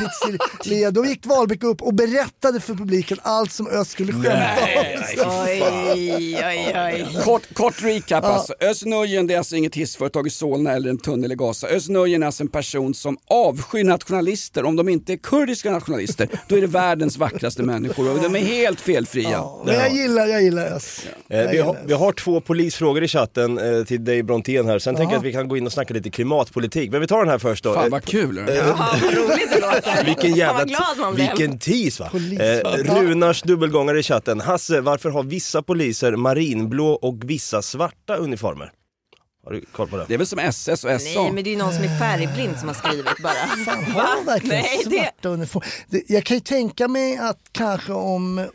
[0.61, 0.91] pizzeria.
[0.91, 4.29] Då gick Wahlbeck upp och berättade för publiken allt som Ös skulle skämta
[4.79, 5.03] om.
[5.17, 5.63] Så- Oj,
[6.45, 7.21] oj, oj.
[7.23, 8.53] Kort, kort recap alltså.
[8.59, 11.67] Özz Nujen det är alltså inget hissföretag i Solna eller en tunnel i Gaza.
[11.67, 14.65] Özz Nujen är alltså en person som avskyr nationalister.
[14.65, 18.39] Om de inte är kurdiska nationalister, då är det världens vackraste människor och de är
[18.39, 19.29] helt felfria.
[19.31, 21.05] Ja, men jag gillar, jag gillar Ös.
[21.29, 24.79] Eh, Jag vi, har, vi har två polisfrågor i chatten eh, till dig Brontén här,
[24.79, 26.91] sen tänker jag att vi kan gå in och snacka lite klimatpolitik.
[26.91, 27.73] Men vi tar den här först då.
[27.73, 28.37] Fan Eh, vad kul.
[28.47, 30.03] Ja, vad roligt det låter.
[30.05, 30.65] Vilken jävla...
[31.15, 32.09] Vilken tease va?
[32.11, 33.01] Polis, Eh, va?
[33.01, 34.41] Runars dubbelgångare i chatten.
[34.41, 38.71] Hasse, varför har vissa poliser marinblå och vissa svarta uniformer?
[39.43, 40.05] Har du koll på det?
[40.07, 41.09] Det är väl som SS och SA?
[41.19, 43.33] Nej men det är ju någon som är färgblind som har skrivit bara.
[43.93, 45.67] Har de verkligen Nej, det- svarta uniformer?
[45.89, 48.47] Det- Jag kan ju tänka mig att kanske om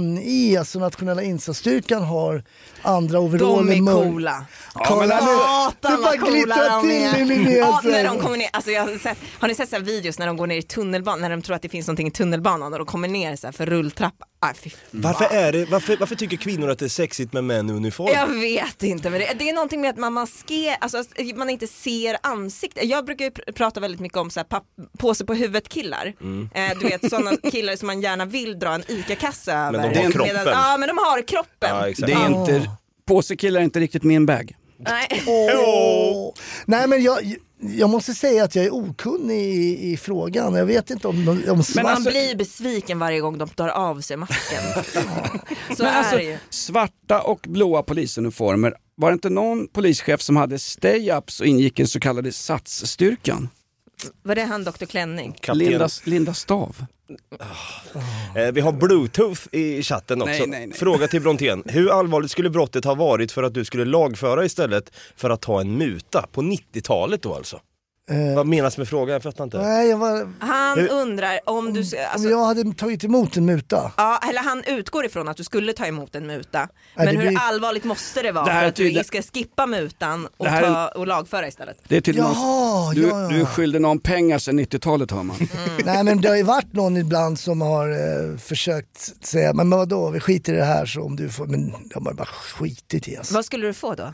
[0.00, 2.44] NI, alltså nationella insatsstyrkan, har
[2.82, 3.72] andra De overaller.
[3.72, 4.44] är mörk- coola.
[4.72, 7.12] Kolla nu, Satan du bara vad coola glittrar de är.
[7.14, 7.56] till i Linnea.
[7.58, 10.18] Ja, när de kommer ner, alltså jag har, sett, har ni sett så här videos
[10.18, 12.72] när de går ner i tunnelbanan, när de tror att det finns någonting i tunnelbanan
[12.72, 14.24] och de kommer ner så här för rulltrappa.
[14.40, 14.52] Ah.
[14.90, 18.12] Varför, är det, varför, varför tycker kvinnor att det är sexigt med män i uniform?
[18.14, 21.02] Jag vet inte, men det, det är någonting med att man maskerar, alltså
[21.36, 22.84] man inte ser ansiktet.
[22.84, 24.64] Jag brukar ju pr- prata väldigt mycket om så här, papp,
[24.98, 26.12] påse på huvudet killar.
[26.20, 26.50] Mm.
[26.54, 29.72] Eh, du vet sådana killar som man gärna vill dra en ICA-kasse över.
[29.94, 30.36] de har kroppen.
[30.46, 31.68] ja men de har kroppen.
[31.70, 32.06] Ja, exakt.
[32.06, 32.70] Det är inte,
[33.08, 34.56] påsekillar är inte riktigt min bag.
[34.78, 35.22] Nej.
[35.26, 36.34] Åh.
[36.66, 37.18] Nej men jag,
[37.60, 40.54] jag måste säga att jag är okunnig i, i frågan.
[40.54, 44.16] Jag vet inte om, om, om Man blir besviken varje gång de tar av sig
[44.16, 44.62] masken.
[45.76, 46.38] Så Men är alltså, det ju.
[46.50, 51.82] svarta och blåa polisuniformer, var det inte någon polischef som hade stay-ups och ingick i
[51.82, 53.48] den så kallade satsstyrkan?
[54.22, 55.32] Var det han Dr Klänning?
[55.32, 55.58] Kapten.
[55.58, 56.84] Linda, Linda Stav.
[58.36, 60.32] Eh, vi har bluetooth i chatten också.
[60.32, 60.78] Nej, nej, nej.
[60.78, 61.62] Fråga till Brontén.
[61.66, 65.60] Hur allvarligt skulle brottet ha varit för att du skulle lagföra istället för att ta
[65.60, 66.26] en muta?
[66.32, 67.60] På 90-talet då alltså?
[68.10, 69.12] Eh, Vad menas med frågan?
[69.12, 69.58] Jag fattar inte.
[69.62, 71.80] nej, jag var, Han Hur- undrar om du...
[71.80, 73.92] om Alltså, jag hade tagit emot en muta.
[73.96, 76.68] Ja, eller han utgår ifrån att du skulle ta emot en muta.
[76.94, 79.66] Ja, Men hur blir- allvarligt måste det vara Det här för att du ska skippa
[79.66, 81.76] mutan och, här är- ta, och lagföra istället?
[81.88, 83.28] Det är tydligen Jaha, någon, du, ja, ja.
[83.28, 85.36] du är skyldig någon pengar sedan 90-talet hör man.
[85.84, 90.10] Nej men det har ju varit någon ibland som har eh, försökt säga, men vadå
[90.10, 93.18] vi skiter i det här så om du får, men de har bara skitit i
[93.18, 93.32] oss.
[93.32, 94.12] Vad skulle du få då?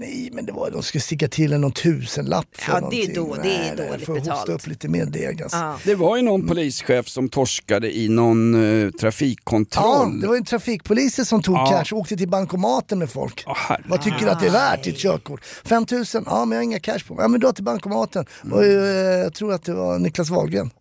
[0.00, 3.14] Nej men det var, de skulle sticka till en någon tusenlapp för Ja, det är
[3.14, 3.14] någonting.
[3.14, 4.48] då- det är Nej, nej, dåligt får hosta betalt.
[4.48, 5.58] upp lite mer deg alltså.
[5.58, 5.78] Ja.
[5.84, 10.20] Det var ju någon polischef som torskade i någon Ja, trafikkontroll.
[10.20, 11.66] det var ju en trafikpoliser som tog Ja.
[11.84, 13.44] cash och åkte till bankomaten med folk.
[13.46, 13.86] Herregud.
[13.90, 15.44] Vad tycker du att det är värt ditt körkort?
[15.64, 16.22] 5000?
[16.26, 17.22] Ja men jag har inga cash på mig.
[17.24, 18.26] Ja men dra till bankomaten.
[18.52, 18.70] Och, eh,
[19.18, 20.70] jag tror att det var Niklas Wahlgren.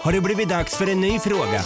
[0.00, 1.62] Har det blivit dags för en ny fråga.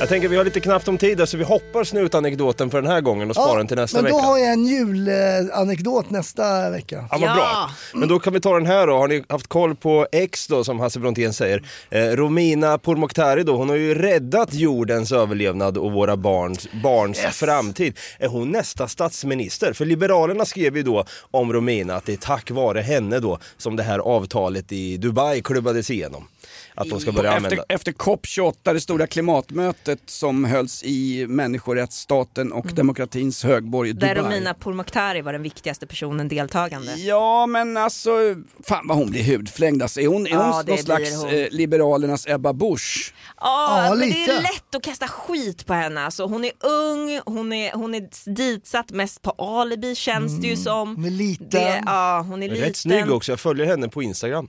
[0.00, 3.00] Jag tänker vi har lite knappt om tid så vi hoppar snutanekdoten för den här
[3.00, 4.26] gången och sparar den till nästa men då vecka.
[4.28, 7.08] har jag en julanekdot nästa vecka.
[7.10, 7.70] Ja, vad bra.
[7.94, 8.96] Men då kan vi ta den här då.
[8.96, 11.62] Har ni haft koll på X då, som Hasse Brontén säger?
[11.90, 17.98] Eh, Romina Pourmokhtari då, hon har ju räddat jordens överlevnad och våra barns, barns framtid.
[18.18, 19.72] Är hon nästa statsminister?
[19.72, 23.76] För Liberalerna skrev ju då om Romina att det är tack vare henne då som
[23.76, 26.28] det här avtalet i Dubai klubbades igenom.
[26.78, 27.64] Att de ska börja efter, använda.
[27.68, 34.30] efter COP28, det stora klimatmötet som hölls i människorättsstaten och demokratins högborg Där Dubai.
[34.30, 36.94] Romina Pourmokhtari var den viktigaste personen deltagande.
[36.94, 38.10] Ja men alltså,
[38.64, 40.00] fan vad hon blir hudflängd alltså.
[40.00, 41.30] Är hon, är Ja, hon det någon slags hon.
[41.30, 43.14] eh, Liberalernas Ebba Busch?
[43.40, 44.32] Ja, Ja, men det lite.
[44.32, 46.04] är lätt att kasta skit på henne.
[46.04, 50.56] Alltså, hon är ung, hon är, hon är ditsatt mest på alibi känns det ju
[50.56, 50.96] som.
[50.96, 51.48] Hon är liten.
[51.50, 52.64] Det, ja, hon är liten.
[52.64, 54.48] Rätt snygg också, jag följer henne på Instagram.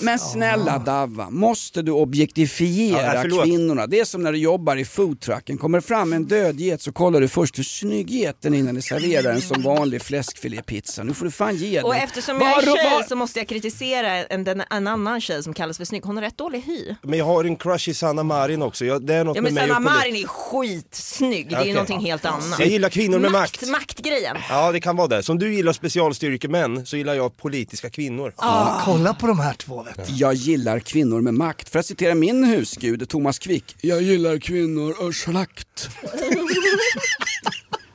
[0.00, 3.86] Men snälla Davva, måste du objektifiera Ja, kvinnorna?
[3.86, 5.58] Det är som när du jobbar i foodtrucken.
[5.58, 8.74] Kommer det fram en död get så kollar du först hur snygg geten är innan
[8.74, 11.02] du serverar en som vanlig fläskfilépizza.
[11.02, 11.82] Nu får du fan ge dig.
[11.82, 15.54] Och eftersom jag är tjej så måste jag kritisera en, en, en annan tjej som
[15.54, 16.02] kallas för snygg.
[16.04, 16.94] Hon har rätt dålig hy.
[17.02, 18.84] Men jag har en crush i Sanna Marin också.
[18.84, 21.72] Jag, det är något Ja med men mig Sanna Marin är skitsnygg, det är Okej.
[21.72, 22.58] någonting helt annat.
[22.58, 23.68] Jag gillar kvinnor med makt.
[23.68, 24.36] Maktgrejen.
[24.48, 25.22] Ja, det kan vara det.
[25.22, 28.34] Som du gillar specialstyrkemän så gillar jag politiska kvinnor.
[28.38, 30.12] Ja, kolla på de här två vet du.
[30.14, 31.68] Jag gillar kvinnor med makt.
[31.68, 33.76] För att citera min husgud Thomas Quick.
[33.80, 35.88] Jag gillar kvinnor och slakt.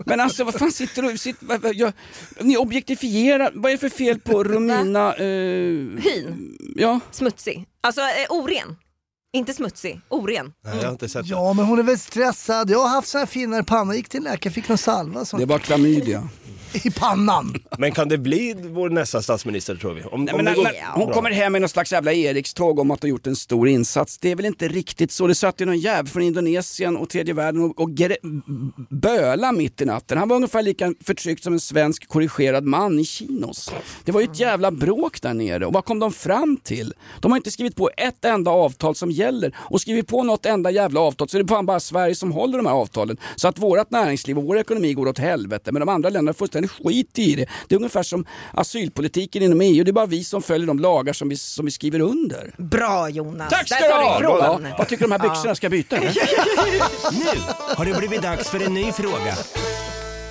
[0.06, 1.18] Men alltså vad fan sitter du...
[1.18, 1.94] Sitter, vad, vad, jag,
[2.42, 3.52] ni objektifierar.
[3.54, 5.16] Vad är det för fel på Romina...
[5.16, 5.26] Eh,
[6.04, 7.00] Hyn, ja.
[7.12, 7.66] smutsig.
[7.82, 8.76] Alltså eh, oren.
[9.34, 10.54] Inte smutsig, oren.
[10.66, 11.30] Nej, jag har inte sett det.
[11.32, 12.70] Ja men hon är väl stressad.
[12.70, 15.46] Jag har haft sån här finare panna, gick till läkare, fick någon salva som, Det
[15.46, 16.30] var klamydia.
[16.74, 17.56] i pannan.
[17.78, 20.04] Men kan det bli vår nästa statsminister tror vi?
[20.04, 21.14] Om, Nej, om men, går hon bra.
[21.14, 24.18] kommer hem med någon slags jävla Erikståg om att ha gjort en stor insats.
[24.18, 25.28] Det är väl inte riktigt så.
[25.28, 28.42] Det satt ju någon jävel från Indonesien och tredje världen och, och gre-
[28.90, 30.18] böla mitt i natten.
[30.18, 33.72] Han var ungefär lika förtryckt som en svensk korrigerad man i Kinos.
[34.04, 35.66] Det var ju ett jävla bråk där nere.
[35.66, 36.94] Och vad kom de fram till?
[37.22, 39.56] De har inte skrivit på ett enda avtal som gäller.
[39.58, 42.58] Och skriver på något enda jävla avtal så är det fan bara Sverige som håller
[42.58, 43.18] de här avtalen.
[43.36, 45.72] Så att vårt näringsliv och vår ekonomi går åt helvete.
[45.72, 47.46] Men de andra länderna får fullständigt skit i det.
[47.68, 51.14] Det är ungefär som asylpolitiken inom EU, det är bara vi som följer de lagar
[51.14, 52.54] som vi, som vi skriver under.
[52.58, 54.22] Bra Jonas, Tack ska du ha!
[54.24, 55.98] Ja, vad tycker du de här byxorna ska byta?
[55.98, 56.14] eller?
[57.12, 57.42] Nu
[57.76, 59.34] har det blivit dags för en ny fråga.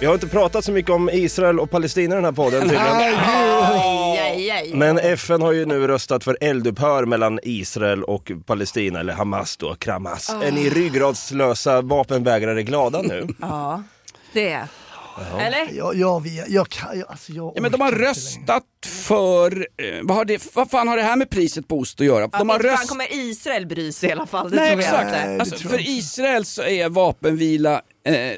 [0.00, 2.86] Vi har inte pratat så mycket om Israel och Palestina i den här podden tydligen.
[2.86, 4.70] Aj, aj, aj.
[4.74, 9.74] Men FN har ju nu röstat för eldupphör mellan Israel och Palestina, eller Hamas då,
[9.74, 10.28] Kramas.
[10.42, 13.26] Är ni ryggradslösa vapenvägrare glada nu?
[13.40, 13.82] Ja,
[14.32, 14.66] det är
[15.40, 15.68] Eller?
[15.76, 18.62] Jag, jag vet, jag kan, jag, alltså jag Ja, men de har orkar inte röstat
[18.86, 22.06] för, eh, vad, har det, vad fan har det här med priset på ost att
[22.06, 22.28] göra?
[22.32, 22.88] Ja, De har röst...
[22.88, 24.50] kommer Israel bry sig i alla fall.
[24.50, 25.28] Det Nej tror jag exakt, inte.
[25.28, 25.92] det alltså, tror för jag inte.
[25.92, 28.36] Israel så är vapenvila eh, eh,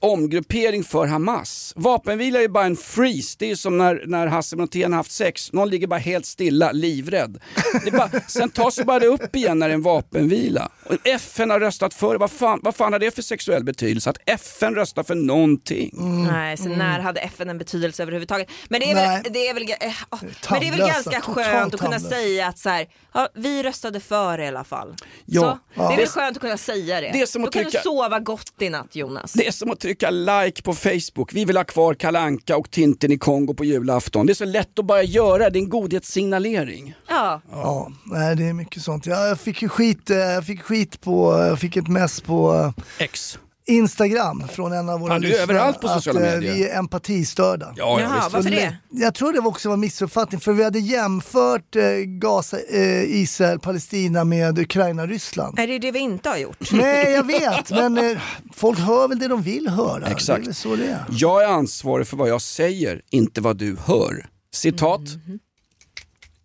[0.00, 1.72] omgruppering för Hamas.
[1.76, 4.96] Vapenvila är ju bara en freeze, det är ju som när, när Hasse Brontén har
[4.96, 7.40] haft sex, någon ligger bara helt stilla, livrädd.
[7.84, 10.68] Det bara, sen tas ju bara det upp igen när det är en vapenvila.
[10.86, 14.10] Och FN har röstat för, vad fan, vad fan har det för sexuell betydelse?
[14.10, 15.90] Att FN röstar för någonting.
[16.32, 18.48] Nej, så när hade FN en betydelse överhuvudtaget?
[18.68, 20.18] Men det är väl, det är väl, eh, ah,
[20.50, 23.62] men det är väl ganska totalt skönt att kunna säga att så här, ja, vi
[23.62, 24.94] röstade för i alla fall.
[25.26, 25.40] Ja.
[25.40, 27.10] Så, det är Det- väl skönt att kunna säga det.
[27.12, 29.32] det är som Då att kan trycka- du sova gott i natt Jonas.
[29.32, 31.32] Det är som att trycka like på Facebook.
[31.32, 34.26] Vi vill ha kvar Kalanka och Tintin i Kongo på julafton.
[34.26, 36.94] det är så lätt att bara göra, det är en godhetssignalering.
[37.08, 37.40] Ja.
[37.50, 39.06] Ja, nej det är mycket sånt.
[39.06, 42.54] Ja, jag fick ju skit, eh, jag fick skit på, jag fick ett mess på
[42.54, 43.38] eh, X.
[43.72, 46.54] Instagram från en av våra Ja, du är överallt på sociala att, eh, medier.
[46.54, 47.72] Vi är empatistörda.
[47.76, 48.32] Ja, Jaha, visst.
[48.34, 48.76] varför det?
[48.90, 53.58] Jag tror det var också var missuppfattning för vi hade jämfört eh, Gaza, eh, Israel,
[53.58, 55.54] Palestina med Ukraina, Ryssland.
[55.56, 56.72] Nej, det är det vi inte har gjort.
[56.72, 58.18] Nej jag vet men eh,
[58.54, 60.06] folk hör väl det de vill höra.
[60.06, 60.26] Exakt.
[60.40, 61.04] Det är väl så det är.
[61.10, 64.26] Jag är ansvarig för vad jag säger, inte vad du hör.
[64.54, 65.00] Citat.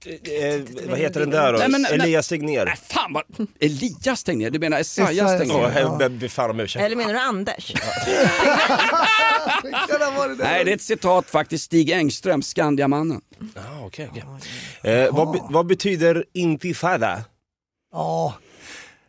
[0.08, 1.60] Eh, vad heter den där då?
[1.60, 2.66] Nej, men- men- Elias Tegnér.
[2.66, 3.24] Nej, fan vad...
[3.60, 5.40] Elias Tegnér, du menar Esaias Esaias.
[5.40, 5.80] Tegnér?
[5.80, 6.86] Jag ber- ber fan om ursäkt.
[6.86, 7.74] Eller menar du Anders?
[9.90, 10.44] Kan det ha varit det?
[10.44, 13.22] Nej, det är ett citat faktiskt, Stig Engström, Skandiamannen.
[13.56, 14.24] Ah, okej, okej.
[14.94, 17.24] Eh, vad, be- vad betyder intifada?
[17.94, 18.34] Ja.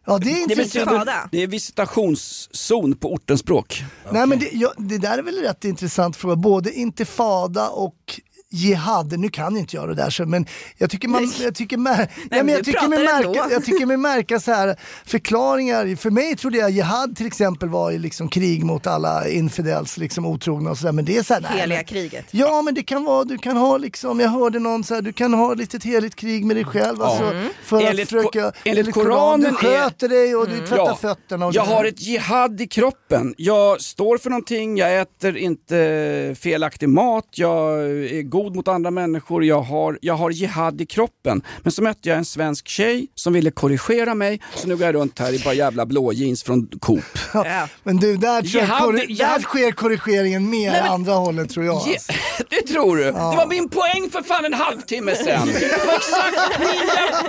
[0.07, 0.91] ja, det är Det intressant.
[0.91, 1.29] Fada.
[1.33, 3.83] det är visitationszon på ortens språk.
[4.13, 8.21] Nej men det, ja, det där är väl en rätt intressant fråga, både intifada och
[8.51, 10.47] jihad, nu kan inte jag det där så, men
[10.79, 11.97] jag tycker man, jag tycker, mär,
[12.31, 14.77] nej, men jag tycker mig märka, jag tycker mig märka så här
[15.07, 19.97] förklaringar, för mig trodde jag jihad till exempel var i liksom krig mot alla infidels,
[19.97, 22.25] liksom otrogna och sådär, men det är så här, Heliga men- kriget.
[22.31, 25.13] Ja men det kan vara, du kan ha liksom, jag hörde någon så här, du
[25.13, 27.03] kan ha lite ett heligt krig med dig själv.
[27.03, 27.49] Alltså, Mm.
[27.65, 30.61] för Enligt att försöka, ko- enligt Koranen Du är- sköter dig och Mm.
[30.61, 31.47] du tvättar fötterna.
[31.47, 33.35] Och jag har ett jihad i kroppen.
[33.37, 39.45] Jag står för någonting, jag äter inte felaktig mat, jag är god mot andra människor,
[39.45, 41.43] jag har, jag har jihad i kroppen.
[41.63, 44.95] Men så mötte jag en svensk tjej som ville korrigera mig, så nu går jag
[44.95, 47.05] runt här i bara jävla blå jeans från Coop.
[47.35, 47.69] Ja.
[47.83, 51.67] Men du, där, tror Jihad- korri- där sker korrigeringen mer Nej, men- andra hållet tror
[51.67, 51.75] jag.
[51.77, 52.13] Alltså.
[52.51, 53.05] det tror du?
[53.05, 55.49] Det var min poäng för fan en halvtimme sen.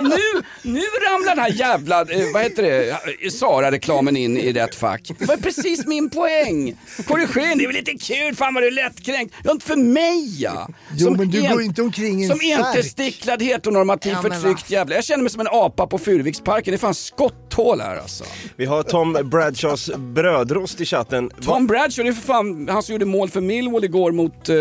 [0.02, 5.10] Nu, nu ramlar den här jävla, eh, vad heter det, Sara-reklamen in i rätt fack.
[5.18, 6.76] Det var precis min poäng.
[7.06, 9.34] Korrigering, det är väl lite kul, fan vad du är lättkränkt.
[9.44, 10.68] Ja, inte för mig ja.
[11.00, 12.66] Jo, men du går inte omkring i en Som särk.
[12.66, 14.94] entesticklad heteronormativ Ja, förtryckt jävla.
[14.94, 16.72] Jag känner mig som en apa på Furuviksparken.
[16.72, 18.24] Det är fan skotthål här alltså.
[18.56, 21.30] Vi har Tom Bradshaws brödrost i chatten.
[21.42, 24.56] Tom Bradshaw, det är för fan han som gjorde mål för Millwall igår mot uh,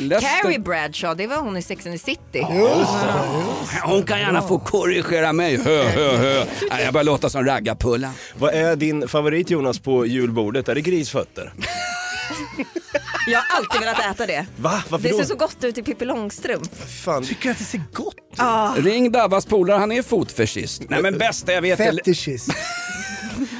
[0.00, 0.42] Leicester.
[0.42, 2.46] Carrie Bradshaw, det var hon i Sex and the City.
[3.84, 5.56] Hon kan gärna få korrigera mig.
[5.56, 6.44] Hö, hö, hö.
[6.70, 8.10] Nej, jag börjar låta som raggarpulla.
[8.38, 10.68] Vad är din favorit Jonas på julbordet?
[10.68, 11.52] Är det grisfötter?
[13.26, 14.46] Jag har alltid velat äta det.
[14.56, 14.82] Va?
[14.88, 15.18] Varför Det då?
[15.18, 16.88] ser så gott ut i Pippi Långstrump.
[17.04, 17.24] Fan.
[17.24, 18.14] Tycker att det ser gott
[18.78, 18.84] ut?
[18.84, 20.82] Ring Davas polare, han är fotfetischist.
[20.88, 22.50] Nej men bästa jag vet är, Fetischist.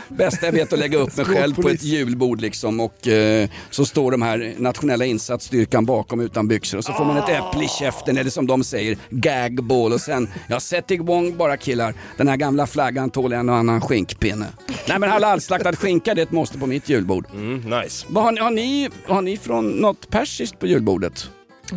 [0.08, 3.84] Bästa jag vet att lägga upp mig själv på ett julbord liksom och eh, så
[3.84, 7.68] står de här nationella insatsstyrkan bakom utan byxor och så får man ett äpple i
[7.68, 11.94] käften eller som de säger gagball och sen, ja sätt igång bara killar.
[12.16, 14.46] Den här gamla flaggan tål en och annan skinkpinne.
[14.88, 17.26] Nej men halalslaktad skinka det är ett måste på mitt julbord.
[17.34, 18.06] Mm, nice.
[18.08, 21.28] Vad har, ni, har, ni, har ni från något persiskt på julbordet?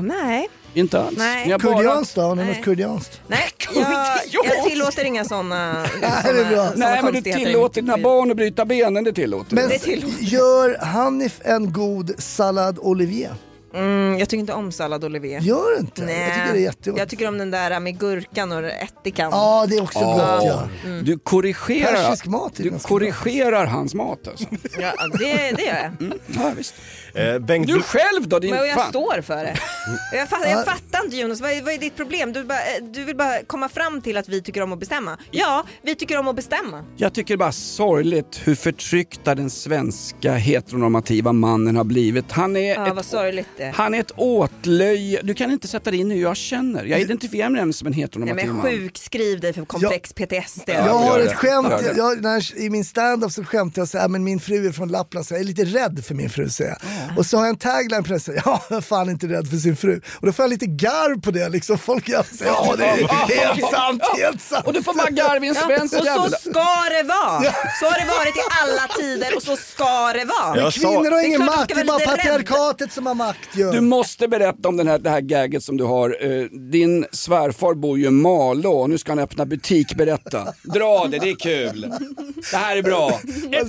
[0.01, 1.17] Nej, Inte alls?
[1.17, 1.45] Nej.
[1.45, 1.75] Ni har bara...
[1.77, 2.21] Kurdianskt då?
[2.21, 2.55] Har ni Nej.
[2.55, 3.21] något kurdianskt?
[3.27, 3.39] nej.
[3.75, 6.71] Jag, jag tillåter inga sådana det är bra.
[6.75, 9.69] Nej men du tillåter dina barn att bryta benen, det tillåter Men.
[9.69, 10.23] Det tillåter.
[10.23, 13.35] gör Hanif en god sallad olivier?
[13.75, 15.39] Mm, jag tycker inte om sallad olivier.
[15.39, 16.05] Gör inte?
[16.05, 16.19] Nej.
[16.21, 16.99] Jag tycker det är jättegott.
[16.99, 19.31] Jag tycker om den där med gurkan och ättikan.
[19.31, 20.67] Ja, det är också gott ja.
[21.03, 24.45] Du korrigerar, Persisk mat är du ganska korrigerar hans mat alltså.
[24.79, 26.13] Ja, det, det gör jag.
[26.27, 26.73] Ja, visst.
[27.15, 28.89] Eh, Bengt Du själv då din Men jag fan.
[28.89, 29.55] står för det.
[30.13, 32.33] Jag fattar, jag fattar inte Jonas, vad är, vad är ditt problem?
[32.33, 35.17] Du, bara, eh, du vill bara komma fram till att vi tycker om att bestämma.
[35.31, 36.83] Ja, vi tycker om att bestämma.
[36.97, 42.31] Jag tycker bara sorgligt hur förtryckta den svenska heteronormativa mannen har blivit.
[42.31, 43.77] Han är Ja, ett vad sorgligt det inte.
[43.77, 45.21] Han är ett åtlöje.
[45.23, 46.85] Du kan inte sätta dig in hur jag känner.
[46.85, 48.65] Jag identifierar mig som en Nej, heteronormativ men man.
[48.65, 50.61] sjukskriv dig för komplex PTSD.
[50.69, 54.07] Jag Ja, har ett skämt, jag, när, i min stand-up så skämtar jag så här,
[54.07, 56.69] men min fru är från Lappland så jag är lite rädd för min fru säger
[56.71, 56.79] jag.
[57.17, 59.57] Och så har jag en tagline på här, ja jag är fan inte rädd för
[59.57, 60.01] sin fru.
[60.19, 63.07] Och då får jag lite garv på det liksom, folk jag säger, ja det är
[63.45, 64.67] helt sant, helt sant.
[64.67, 67.43] Och du får bara garva i en Ja, svensk och så ska det vara!
[67.79, 70.71] Så har det varit i alla tider och så ska det vara.
[70.71, 73.71] Sa- Kvinnor har ingen makt, det är bara patriarkatet som har makt ju.
[73.71, 76.17] Du måste berätta om den här, det här gagget som du har.
[76.39, 79.95] Eh, Din svärfar bor ju i Malå och nu ska han öppna butik.
[79.95, 80.53] Berätta.
[80.63, 81.93] Dra det, det är kul.
[82.51, 83.05] Det här är bra.
[83.05, 83.23] Alltså,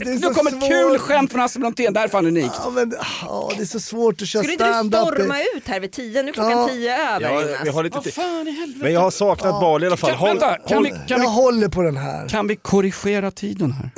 [0.04, 1.92] det är Nu kommer ett kul skämt från Hasse Brontén.
[1.92, 2.54] Det här är fan unikt.
[2.64, 2.94] Ja, men,
[3.28, 5.00] ja, det är så svårt att köra Skulle inte du stand-up.
[5.14, 6.22] storma ut här vid tio?
[6.22, 6.68] Nu är klockan Ja.
[6.68, 7.60] tio över Ja, Jonas.
[7.64, 8.78] vi har lite fan i helvete.
[8.82, 10.10] Men jag har saknat Bali i alla fall.
[10.10, 12.28] Kan, Håll, vänta, kan, håll, vi, kan, Jag vi, håller på den här.
[12.28, 13.90] kan vi korrigera tiden här?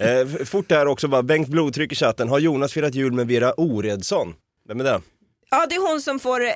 [0.00, 2.28] Eh, fort där också bara, Bengt Blodtryck i chatten.
[2.28, 4.34] Har Jonas firat jul med Vera Oredsson?
[4.68, 5.00] Vem är det?
[5.50, 6.50] Ja, det är hon som får eh,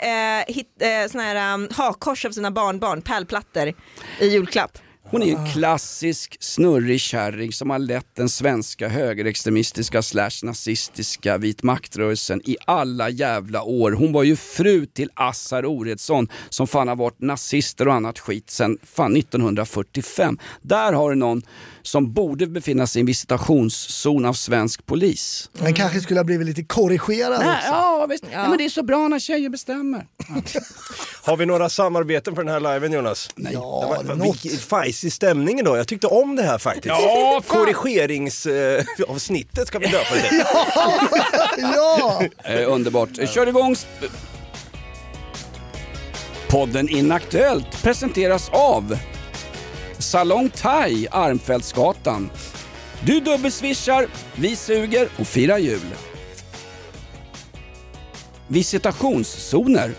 [0.47, 3.73] hit, eh, såna här um, hakkors av sina barnbarn, pärlplattor,
[4.21, 4.79] i julklapp.
[5.11, 11.39] Hon är ju en klassisk snurrig kärring som har lett den svenska högerextremistiska slash nazistiska
[11.39, 13.93] vit maktrörelsen i alla jävla år.
[13.93, 18.51] Hon var ju fru till Assar Oredsson som fan har varit nazister och annat skit
[18.51, 20.39] sedan fan 1945.
[20.63, 21.43] Där har du någon
[21.83, 25.51] som borde befinna sig i en visitationszon av svensk polis.
[25.53, 27.69] Den kanske skulle ha blivit lite korrigerad Nej, också.
[27.69, 28.25] ja, visst.
[28.33, 30.07] Nej, men det är så bra när tjejer bestämmer.
[31.23, 33.31] Har vi några samarbeten för den här liven Jonas?
[33.35, 33.53] Nej.
[33.53, 34.45] Ja, Vad- något.
[35.01, 35.79] Vilken fajsig stämning idag.
[35.79, 36.87] Jag tyckte om det här faktiskt.
[36.87, 37.43] Ja.
[37.47, 40.45] Korrigeringsavsnittet ska vi döpa det till.
[41.75, 42.23] ja!
[42.45, 43.29] Eh, underbart.
[43.29, 43.77] Kör igång.
[46.49, 48.99] Podden Inaktuellt presenteras av
[49.99, 52.31] Salong Thai, Armfältsgatan.
[53.05, 55.81] Du dubbelswishar, vi suger och firar jul.
[58.49, 59.93] Visitationszoner.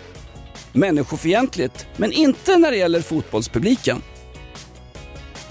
[0.74, 4.02] Människofientligt, men inte när det gäller fotbollspubliken.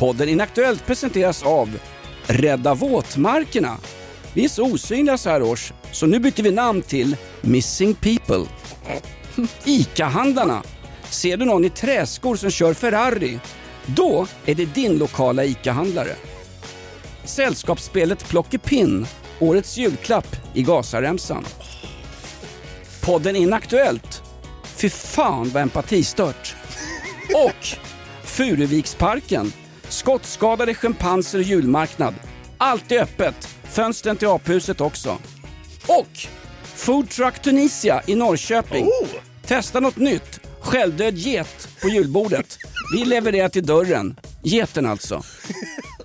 [0.01, 1.79] Podden Inaktuellt presenteras av
[2.27, 3.77] Rädda våtmarkerna.
[4.35, 8.45] Vi är så osynliga så här års, så nu byter vi namn till Missing People.
[9.65, 10.63] ICA-handlarna.
[11.11, 13.39] Ser du någon i träskor som kör Ferrari?
[13.87, 16.15] Då är det din lokala ICA-handlare.
[17.25, 19.07] Sällskapsspelet Plockepinn.
[19.39, 21.45] Årets julklapp i Gazaremsan.
[23.01, 24.23] Podden Inaktuellt.
[24.65, 26.57] Fy fan vad empatistört.
[27.35, 27.67] Och
[28.25, 29.53] Furuviksparken.
[29.91, 32.15] Skottskadade schimpanser och julmarknad.
[32.59, 33.49] Allt är öppet.
[33.65, 35.19] Fönstren till aphuset också.
[35.87, 36.09] Och
[36.75, 38.89] Food Truck Tunisia i Norrköping.
[39.47, 40.41] Testa något nytt.
[40.61, 42.59] Självdöd get på julbordet.
[42.95, 44.21] Vi levererar till dörren.
[44.43, 45.23] Geten alltså.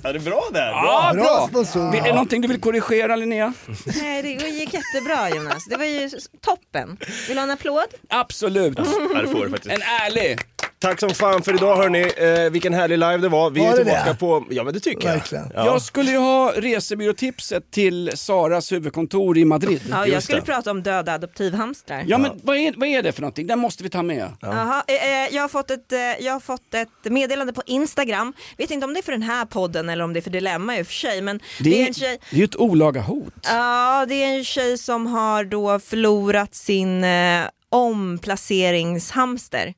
[0.03, 0.69] Ja, det är bra där.
[0.71, 1.47] Ja, Bra bra!
[1.49, 1.95] sponsor.
[1.95, 3.53] Är det någonting du vill korrigera Linnea?
[3.85, 5.65] Nej, det gick jättebra Jonas.
[5.69, 6.09] Det var ju
[6.41, 6.97] toppen.
[7.27, 7.85] Vill du ha en applåd?
[8.09, 8.77] Absolut.
[8.77, 9.73] Ja, det får du faktiskt.
[9.75, 10.39] En ärlig.
[10.85, 12.11] Tack som fan för idag hörni.
[12.45, 13.49] Eh, vilken härlig live det var.
[13.49, 14.15] Vi Var är det tillbaka det?
[14.15, 14.45] på...
[14.49, 15.13] Ja men det tycker jag.
[15.13, 15.51] Verkligen.
[15.55, 15.65] Ja.
[15.65, 19.81] Jag skulle ju ha resebyråtipset till Saras huvudkontor i Madrid.
[19.91, 20.45] Ja, jag skulle det.
[20.45, 22.03] prata om döda adoptivhamstrar.
[22.07, 23.47] Ja men vad är, vad är det för någonting?
[23.47, 24.31] Den måste vi ta med.
[24.41, 28.33] Jaha, eh, eh, jag, har fått ett, eh, jag har fått ett meddelande på Instagram.
[28.57, 30.77] Vet inte om det är för den här podden eller om det är för Dilemma
[30.77, 31.21] i och för sig.
[31.21, 33.33] Men det, Det är är, en tjej, det är ju ett olaga hot.
[33.43, 39.73] ja, det är en tjej som har då förlorat sin eh, omplaceringshamster.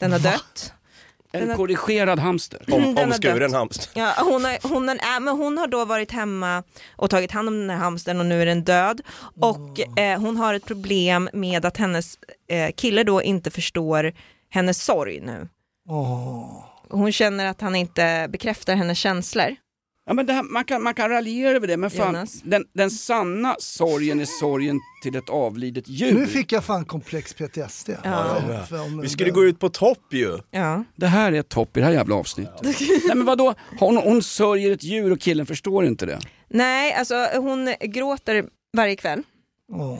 [0.00, 0.72] Den har dött.
[1.32, 2.62] En korrigerad hamster.
[2.72, 4.00] Om, Den omskuren hamster.
[4.00, 6.62] Ja, hon, har, hon, har, äh, men hon har då varit hemma
[6.96, 9.00] och tagit hand om den här hamstern och nu är den död.
[9.40, 14.12] Och eh, hon har ett problem med att hennes eh, kille då inte förstår
[14.50, 15.48] hennes sorg nu.
[16.88, 19.56] Hon känner att han inte bekräftar hennes känslor.
[20.10, 22.90] Ja, men det här, man, kan, man kan raljera över det, men fan, den, den
[22.90, 26.14] sanna sorgen är sorgen till ett avlidet djur.
[26.14, 27.90] Nu fick jag fan komplex PTSD.
[28.04, 28.36] Ja.
[28.70, 30.38] Om Vi skulle gå ut på topp ju.
[30.50, 30.84] Ja.
[30.96, 32.62] Det här är topp i det här jävla avsnittet.
[33.06, 36.18] Nej men vadå, hon, hon sörjer ett djur och killen förstår inte det.
[36.48, 38.44] Nej, alltså hon gråter
[38.76, 39.22] varje kväll.
[39.72, 39.98] Åh.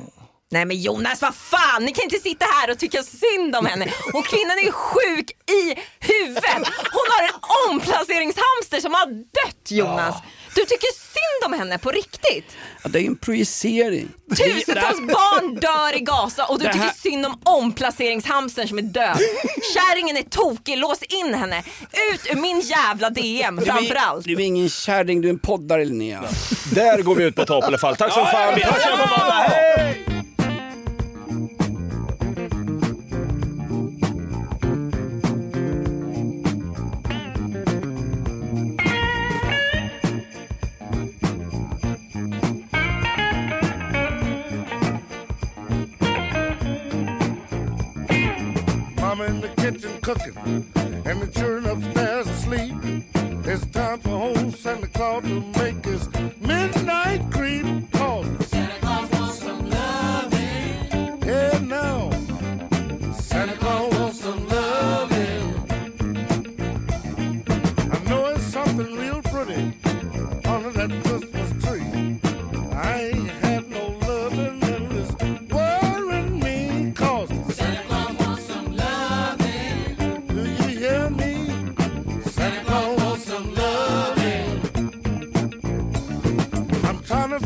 [0.52, 1.84] Nej men Jonas, vad fan!
[1.84, 3.84] Ni kan inte sitta här och tycka synd om henne.
[4.12, 6.44] Och kvinnan är sjuk i huvudet.
[6.92, 7.34] Hon har en
[7.70, 10.14] omplaceringshamster som har dött Jonas.
[10.54, 12.56] Du tycker synd om henne på riktigt.
[12.82, 14.08] Ja, det är en projicering.
[14.36, 19.18] Tusentals barn dör i Gaza och du här- tycker synd om omplaceringshamstern som är död.
[19.74, 21.62] Kärringen är tokig, lås in henne.
[22.12, 24.24] Ut ur min jävla DM framförallt.
[24.24, 26.22] Du är ingen kärring, du är en poddare Linnea.
[26.74, 27.96] Där går vi ut på topp i alla fall.
[27.96, 28.54] Tack som fan.
[28.54, 30.09] Vi hörs igen
[49.20, 49.48] måndag.
[49.48, 49.56] Hej!
[49.56, 50.64] the kitchen cooking,
[51.04, 52.74] and the children upstairs asleep.
[53.44, 56.08] It's time for old Santa Claus to make his
[56.40, 57.30] midnight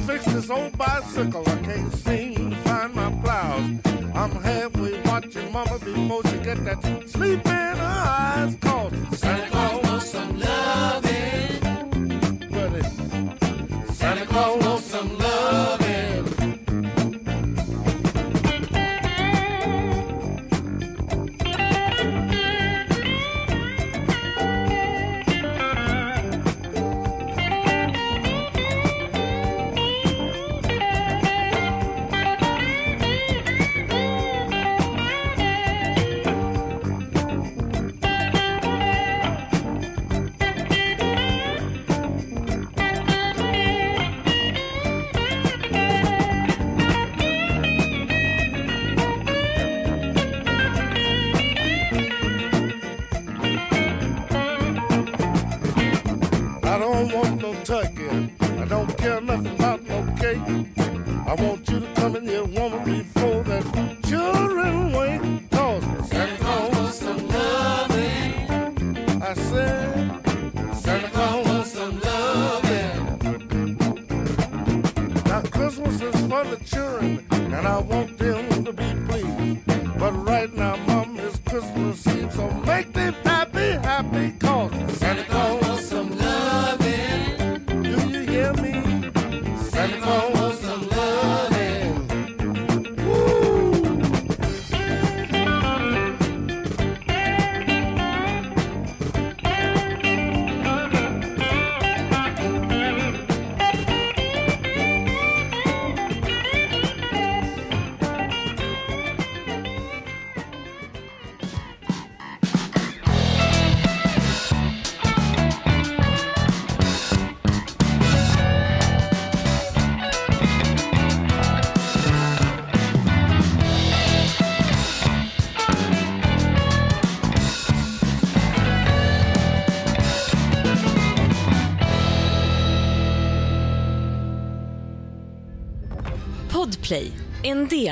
[0.00, 1.42] fix this old bicycle.
[1.46, 3.78] I can't seem to find my plows.
[4.14, 9.82] I'm halfway watching mama before she get that sleep in her eyes cause Santa Claus
[9.84, 11.13] wants some loving.
[84.10, 85.33] because Santa